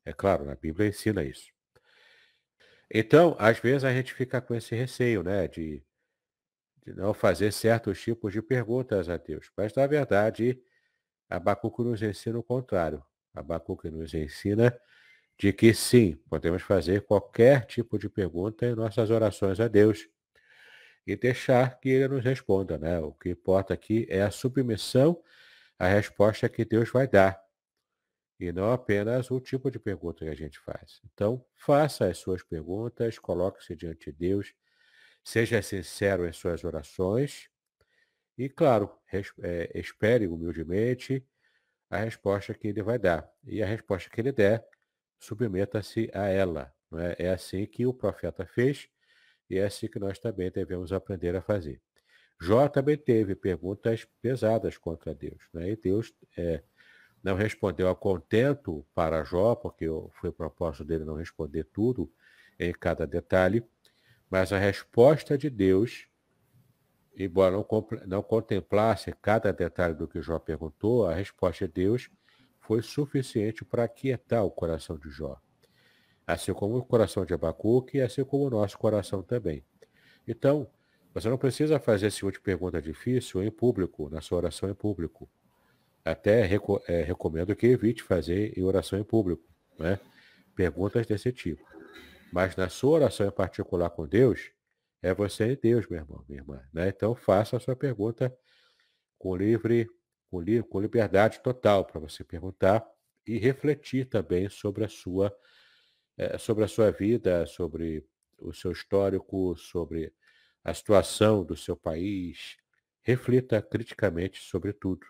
[0.05, 1.51] É claro, na Bíblia ensina isso.
[2.91, 5.83] Então, às vezes a gente fica com esse receio, né, de,
[6.83, 9.51] de não fazer certos tipos de perguntas a Deus.
[9.55, 10.59] Mas, na verdade,
[11.29, 13.05] Abacuque nos ensina o contrário.
[13.33, 14.75] Abacuque nos ensina
[15.39, 20.07] de que sim, podemos fazer qualquer tipo de pergunta em nossas orações a Deus
[21.07, 22.99] e deixar que ele nos responda, né?
[22.99, 25.23] O que importa aqui é a submissão
[25.79, 27.41] à resposta que Deus vai dar
[28.39, 31.01] e não apenas o tipo de pergunta que a gente faz.
[31.13, 34.53] Então, faça as suas perguntas, coloque-se diante de Deus,
[35.23, 37.49] seja sincero em suas orações
[38.37, 38.89] e, claro,
[39.41, 41.25] é, espere humildemente
[41.89, 43.29] a resposta que ele vai dar.
[43.43, 44.65] E a resposta que ele der,
[45.19, 46.73] submeta-se a ela.
[46.93, 47.27] É?
[47.27, 48.89] é assim que o profeta fez
[49.49, 51.81] e é assim que nós também devemos aprender a fazer.
[52.41, 55.43] Jó também teve perguntas pesadas contra Deus.
[55.53, 55.71] Né?
[55.71, 56.63] E Deus é,
[57.21, 59.85] não respondeu a contento para Jó, porque
[60.21, 62.11] foi propósito dele não responder tudo
[62.57, 63.63] em cada detalhe,
[64.29, 66.07] mas a resposta de Deus,
[67.15, 67.67] embora não,
[68.05, 72.09] não contemplasse cada detalhe do que Jó perguntou, a resposta de Deus
[72.69, 75.41] foi suficiente para aquietar o coração de Jó.
[76.27, 79.65] Assim como o coração de Abacuque e assim como o nosso coração também.
[80.27, 80.69] Então,
[81.11, 84.75] você não precisa fazer esse tipo de pergunta difícil em público, na sua oração em
[84.75, 85.27] público.
[86.05, 89.43] Até reco é, recomendo que evite fazer em oração em público,
[89.79, 89.99] né?
[90.55, 91.67] Perguntas desse tipo.
[92.31, 94.51] Mas na sua oração em particular com Deus,
[95.01, 96.61] é você e Deus, meu irmão, minha irmã.
[96.71, 96.89] Né?
[96.89, 98.31] Então faça a sua pergunta
[99.17, 99.89] com livre,
[100.29, 102.85] com, li com liberdade total para você perguntar
[103.25, 105.35] e refletir também sobre a sua
[106.17, 108.05] é, sobre a sua vida, sobre
[108.37, 110.13] o seu histórico, sobre
[110.63, 112.57] a situação do seu país.
[113.01, 115.07] Reflita criticamente sobre tudo.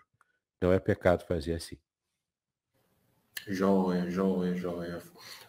[0.60, 1.76] Não é pecado fazer assim.
[3.48, 5.02] Joia, joia, joia.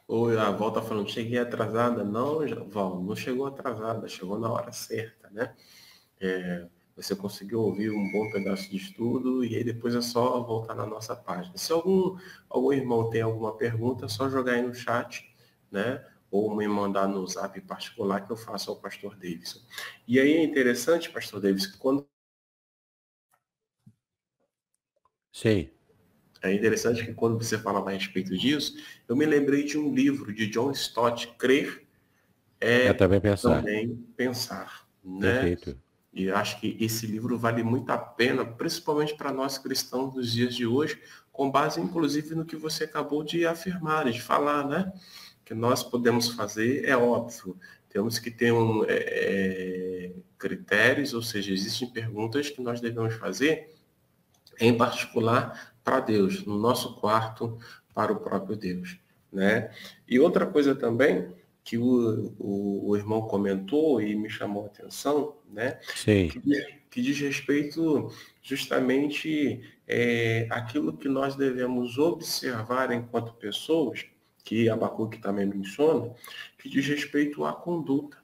[0.07, 2.03] Oi, a volta tá falando, cheguei atrasada.
[2.03, 5.55] Não, Val, não chegou atrasada, chegou na hora certa, né?
[6.19, 10.75] É, você conseguiu ouvir um bom pedaço de estudo e aí depois é só voltar
[10.75, 11.57] na nossa página.
[11.57, 12.17] Se algum,
[12.49, 15.33] algum irmão tem alguma pergunta, é só jogar aí no chat,
[15.71, 16.05] né?
[16.29, 19.59] Ou me mandar no zap particular que eu faço ao pastor Davidson.
[20.07, 22.07] E aí é interessante, pastor Davidson, que quando.
[25.33, 25.69] Sim.
[26.41, 28.75] É interessante que quando você falava a respeito disso,
[29.07, 31.87] eu me lembrei de um livro de John Stott, Crer
[32.59, 33.57] é, é também pensar.
[33.57, 35.33] Também pensar né?
[35.33, 35.79] Perfeito.
[36.13, 40.53] E acho que esse livro vale muito a pena, principalmente para nós cristãos dos dias
[40.53, 41.01] de hoje,
[41.31, 44.91] com base inclusive no que você acabou de afirmar, de falar, né?
[45.45, 47.57] Que nós podemos fazer, é óbvio,
[47.89, 53.73] temos que ter um, é, é, critérios, ou seja, existem perguntas que nós devemos fazer,
[54.59, 57.57] em particular para Deus, no nosso quarto,
[57.93, 58.97] para o próprio Deus.
[59.31, 59.71] Né?
[60.07, 61.33] E outra coisa também
[61.63, 65.79] que o, o, o, irmão comentou e me chamou a atenção, né?
[65.95, 66.27] Sim.
[66.27, 74.05] Que, que diz respeito justamente é, aquilo que nós devemos observar enquanto pessoas,
[74.43, 76.13] que Abacuque também menciona,
[76.57, 78.17] que diz respeito à conduta.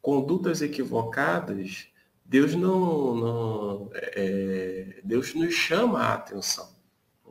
[0.00, 1.88] Condutas equivocadas,
[2.24, 6.73] Deus não, não é, Deus nos chama a atenção.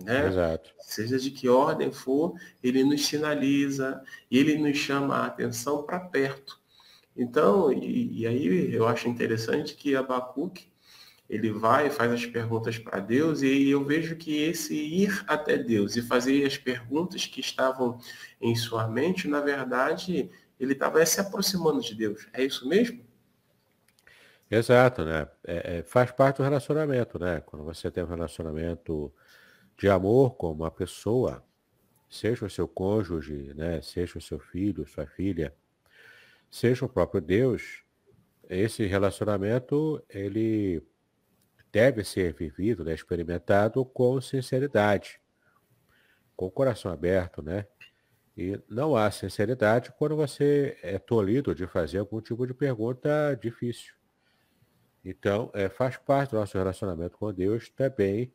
[0.01, 0.27] Né?
[0.27, 0.71] Exato.
[0.79, 2.33] Seja de que ordem for,
[2.63, 6.59] ele nos sinaliza ele nos chama a atenção para perto.
[7.15, 10.71] Então, e, e, aí eu acho interessante que Abacuque,
[11.29, 15.57] ele vai e faz as perguntas para Deus e eu vejo que esse ir até
[15.57, 17.97] Deus e fazer as perguntas que estavam
[18.41, 20.29] em sua mente, na verdade,
[20.59, 22.27] ele estava se aproximando de Deus.
[22.33, 23.03] É isso mesmo?
[24.49, 25.27] Exato, né?
[25.43, 27.41] É, é, faz parte do relacionamento, né?
[27.41, 29.11] Quando você tem um relacionamento
[29.77, 31.43] de amor com uma pessoa,
[32.09, 35.53] seja o seu cônjuge, né, seja o seu filho, sua filha,
[36.49, 37.83] seja o próprio Deus,
[38.49, 40.81] esse relacionamento ele
[41.71, 45.19] deve ser vivido, né, experimentado com sinceridade,
[46.35, 47.65] com o coração aberto, né?
[48.35, 53.93] E não há sinceridade quando você é tolhido de fazer algum tipo de pergunta difícil.
[55.05, 58.33] Então, é, faz parte do nosso relacionamento com Deus também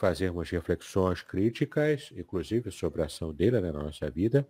[0.00, 4.48] fazermos reflexões críticas, inclusive sobre a ação dele né, na nossa vida,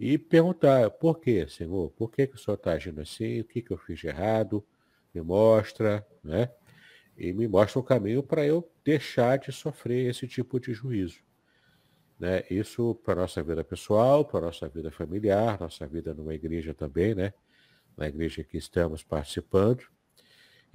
[0.00, 1.90] e perguntar, por quê, Senhor?
[1.90, 3.40] Por que, que o Senhor está agindo assim?
[3.40, 4.64] O que, que eu fiz de errado?
[5.12, 6.50] Me mostra, né?
[7.18, 11.20] E me mostra o caminho para eu deixar de sofrer esse tipo de juízo.
[12.18, 12.42] Né?
[12.50, 16.72] Isso para a nossa vida pessoal, para a nossa vida familiar, nossa vida numa igreja
[16.72, 17.34] também, né?
[17.94, 19.86] Na igreja que estamos participando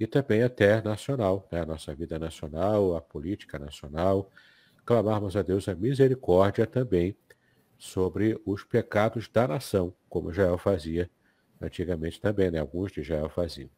[0.02, 1.60] e também até nacional, né?
[1.60, 4.28] a nossa vida nacional, a política nacional,
[4.84, 7.16] clamarmos a Deus a misericórdia também
[7.78, 11.08] sobre os pecados da nação, como Israel fazia
[11.60, 12.58] antigamente também, né?
[12.58, 13.70] Alguns de Israel faziam.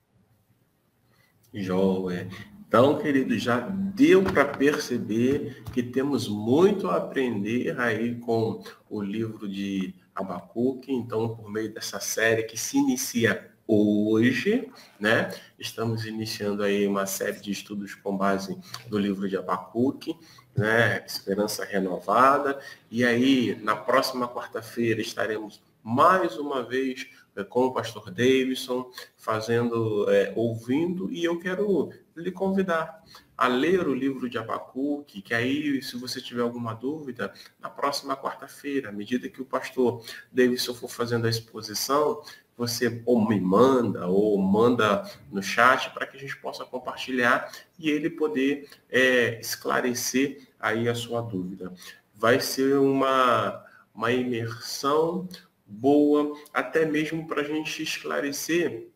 [1.53, 2.27] Joé.
[2.67, 9.47] Então, querido, já deu para perceber que temos muito a aprender aí com o livro
[9.47, 10.91] de Abacuque.
[10.91, 15.31] Então, por meio dessa série que se inicia hoje, né?
[15.59, 18.59] Estamos iniciando aí uma série de estudos com base
[18.91, 20.17] no livro de Abacuque,
[20.57, 21.05] né?
[21.07, 22.61] Esperança renovada.
[22.91, 27.07] E aí, na próxima quarta-feira, estaremos mais uma vez
[27.37, 33.03] é, com o pastor Davidson, fazendo, é, ouvindo, e eu quero lhe convidar
[33.37, 38.17] a ler o livro de Abacuque, que aí, se você tiver alguma dúvida, na próxima
[38.17, 42.23] quarta-feira, à medida que o pastor Davidson for fazendo a exposição,
[42.57, 47.91] você ou me manda ou manda no chat para que a gente possa compartilhar e
[47.91, 51.73] ele poder é, esclarecer aí a sua dúvida.
[52.15, 53.65] Vai ser uma,
[53.95, 55.29] uma imersão
[55.67, 58.89] boa, até mesmo para a gente esclarecer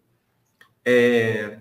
[0.85, 1.59] é,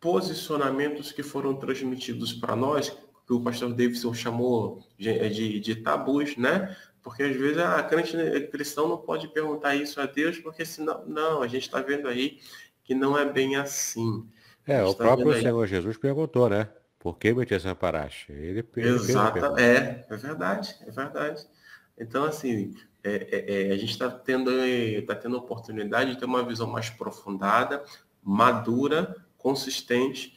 [0.00, 2.90] posicionamentos que foram transmitidos para nós,
[3.26, 6.76] que o pastor Davidson chamou de, de, de tabus, né?
[7.04, 8.16] Porque às vezes a crente
[8.50, 12.40] cristão não pode perguntar isso a Deus, porque senão, não, a gente está vendo aí
[12.82, 14.26] que não é bem assim.
[14.66, 16.66] É, o tá próprio Senhor Jesus perguntou, né?
[16.98, 18.32] Por que me desamparaste?
[18.32, 21.46] Ele, ele Exato, é, é verdade, é verdade.
[21.98, 22.74] Então, assim,
[23.04, 24.50] é, é, é a gente está tendo,
[25.06, 27.84] tá tendo a oportunidade de ter uma visão mais aprofundada,
[28.22, 30.34] madura, consistente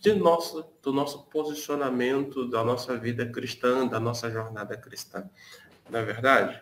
[0.00, 5.28] de nosso, do nosso posicionamento, da nossa vida cristã, da nossa jornada cristã
[5.90, 6.60] não é verdade?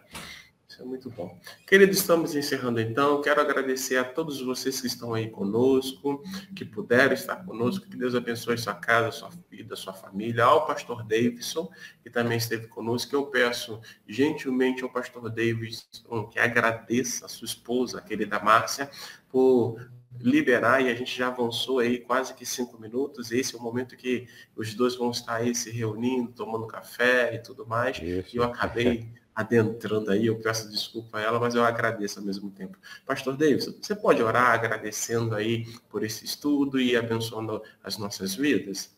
[0.75, 1.39] Isso é muito bom.
[1.69, 3.23] Queridos, estamos encerrando então.
[3.23, 6.21] Quero agradecer a todos vocês que estão aí conosco,
[6.57, 7.89] que puderam estar conosco.
[7.89, 10.45] Que Deus abençoe sua casa, sua vida, sua família.
[10.45, 11.71] Ao pastor Davidson,
[12.03, 13.15] que também esteve conosco.
[13.15, 18.91] Eu peço gentilmente ao pastor Davidson que agradeça a sua esposa, a querida Márcia,
[19.29, 19.79] por
[20.21, 23.33] liberar e a gente já avançou aí quase que cinco minutos.
[23.33, 24.27] Esse é o momento que
[24.57, 27.99] os dois vão estar aí se reunindo, tomando café e tudo mais.
[27.99, 28.35] Isso.
[28.35, 32.51] E eu acabei adentrando aí, eu peço desculpa a ela, mas eu agradeço ao mesmo
[32.51, 32.79] tempo.
[33.05, 38.95] Pastor Davis, você pode orar agradecendo aí por esse estudo e abençoando as nossas vidas?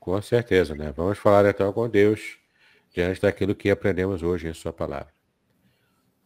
[0.00, 0.92] Com certeza, né?
[0.96, 2.38] Vamos falar então com Deus
[2.94, 5.17] diante daquilo que aprendemos hoje em sua palavra.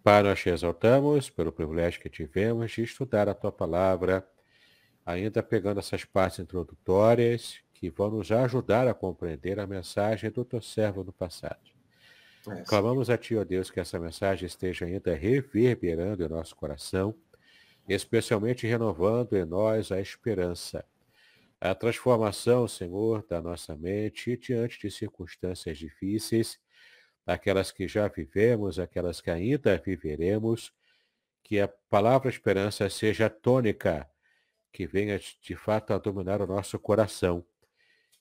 [0.03, 4.27] Pai, nós te exaltamos pelo privilégio que tivemos de estudar a tua palavra,
[5.07, 10.61] ainda pegando essas partes introdutórias que vão nos ajudar a compreender a mensagem do teu
[10.61, 11.71] servo no passado.
[12.49, 17.15] É, Clamamos a Ti, ó Deus, que essa mensagem esteja ainda reverberando em nosso coração,
[17.89, 20.85] especialmente renovando em nós a esperança,
[21.61, 26.59] a transformação, Senhor, da nossa mente diante de circunstâncias difíceis,
[27.27, 30.73] aquelas que já vivemos, aquelas que ainda viveremos,
[31.43, 34.09] que a palavra esperança seja tônica,
[34.73, 37.45] que venha de fato a dominar o nosso coração.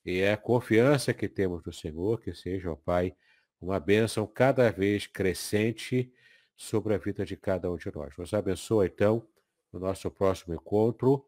[0.05, 3.15] E é a confiança que temos no Senhor, que seja, ó Pai,
[3.59, 6.11] uma bênção cada vez crescente
[6.55, 8.15] sobre a vida de cada um de nós.
[8.17, 9.27] Nos abençoa, então,
[9.71, 11.25] no nosso próximo encontro,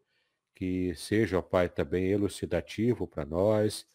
[0.55, 3.85] que seja, ó Pai, também elucidativo para nós,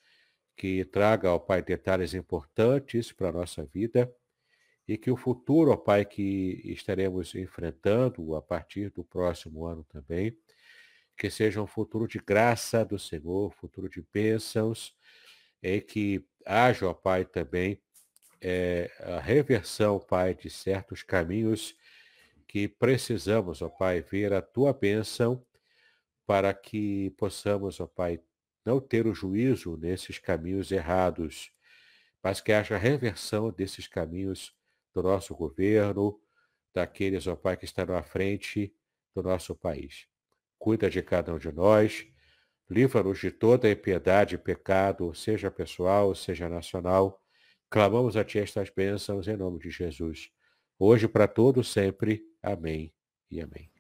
[0.59, 4.13] que traga, ó Pai, detalhes importantes para a nossa vida
[4.89, 10.37] e que o futuro, ó Pai, que estaremos enfrentando a partir do próximo ano também,
[11.17, 14.97] que seja um futuro de graça do Senhor, futuro de bênçãos,
[15.63, 17.81] e que haja, ó Pai, também
[18.41, 21.77] é, a reversão, Pai, de certos caminhos
[22.49, 25.41] que precisamos, ó Pai, ver a tua bênção
[26.27, 28.21] para que possamos, ó Pai,
[28.65, 31.51] não ter o juízo nesses caminhos errados,
[32.23, 34.55] mas que haja reversão desses caminhos
[34.95, 36.21] do nosso governo,
[36.75, 38.75] daqueles, ó Pai, que estão à frente
[39.15, 40.07] do nosso país.
[40.59, 42.07] Cuida de cada um de nós,
[42.69, 47.23] livra-nos de toda impiedade e pecado, seja pessoal, seja nacional,
[47.71, 50.31] Clamamos a Ti estas bênçãos em nome de Jesus.
[50.79, 52.23] Hoje para todos sempre.
[52.43, 52.95] Amém
[53.31, 53.78] e amém.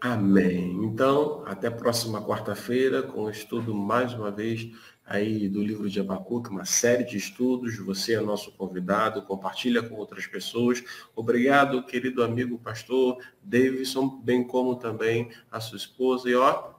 [0.00, 0.82] Amém.
[0.82, 4.70] Então, até próxima quarta-feira com o estudo mais uma vez
[5.04, 7.76] aí do livro de Abacuque, uma série de estudos.
[7.78, 10.82] Você é nosso convidado, compartilha com outras pessoas.
[11.14, 16.30] Obrigado, querido amigo pastor Davidson, bem como também a sua esposa.
[16.30, 16.74] E ó,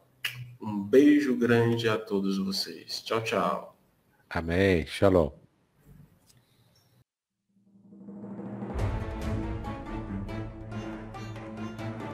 [0.59, 3.01] um beijo grande a todos vocês.
[3.03, 3.77] Tchau, tchau.
[4.29, 4.87] Amém.
[4.87, 5.40] Shalom.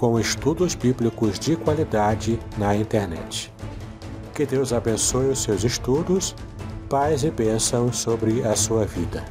[0.00, 3.52] com estudos bíblicos de qualidade na internet.
[4.34, 6.34] Que Deus abençoe os seus estudos,
[6.88, 9.22] paz e bênçãos sobre a sua vida.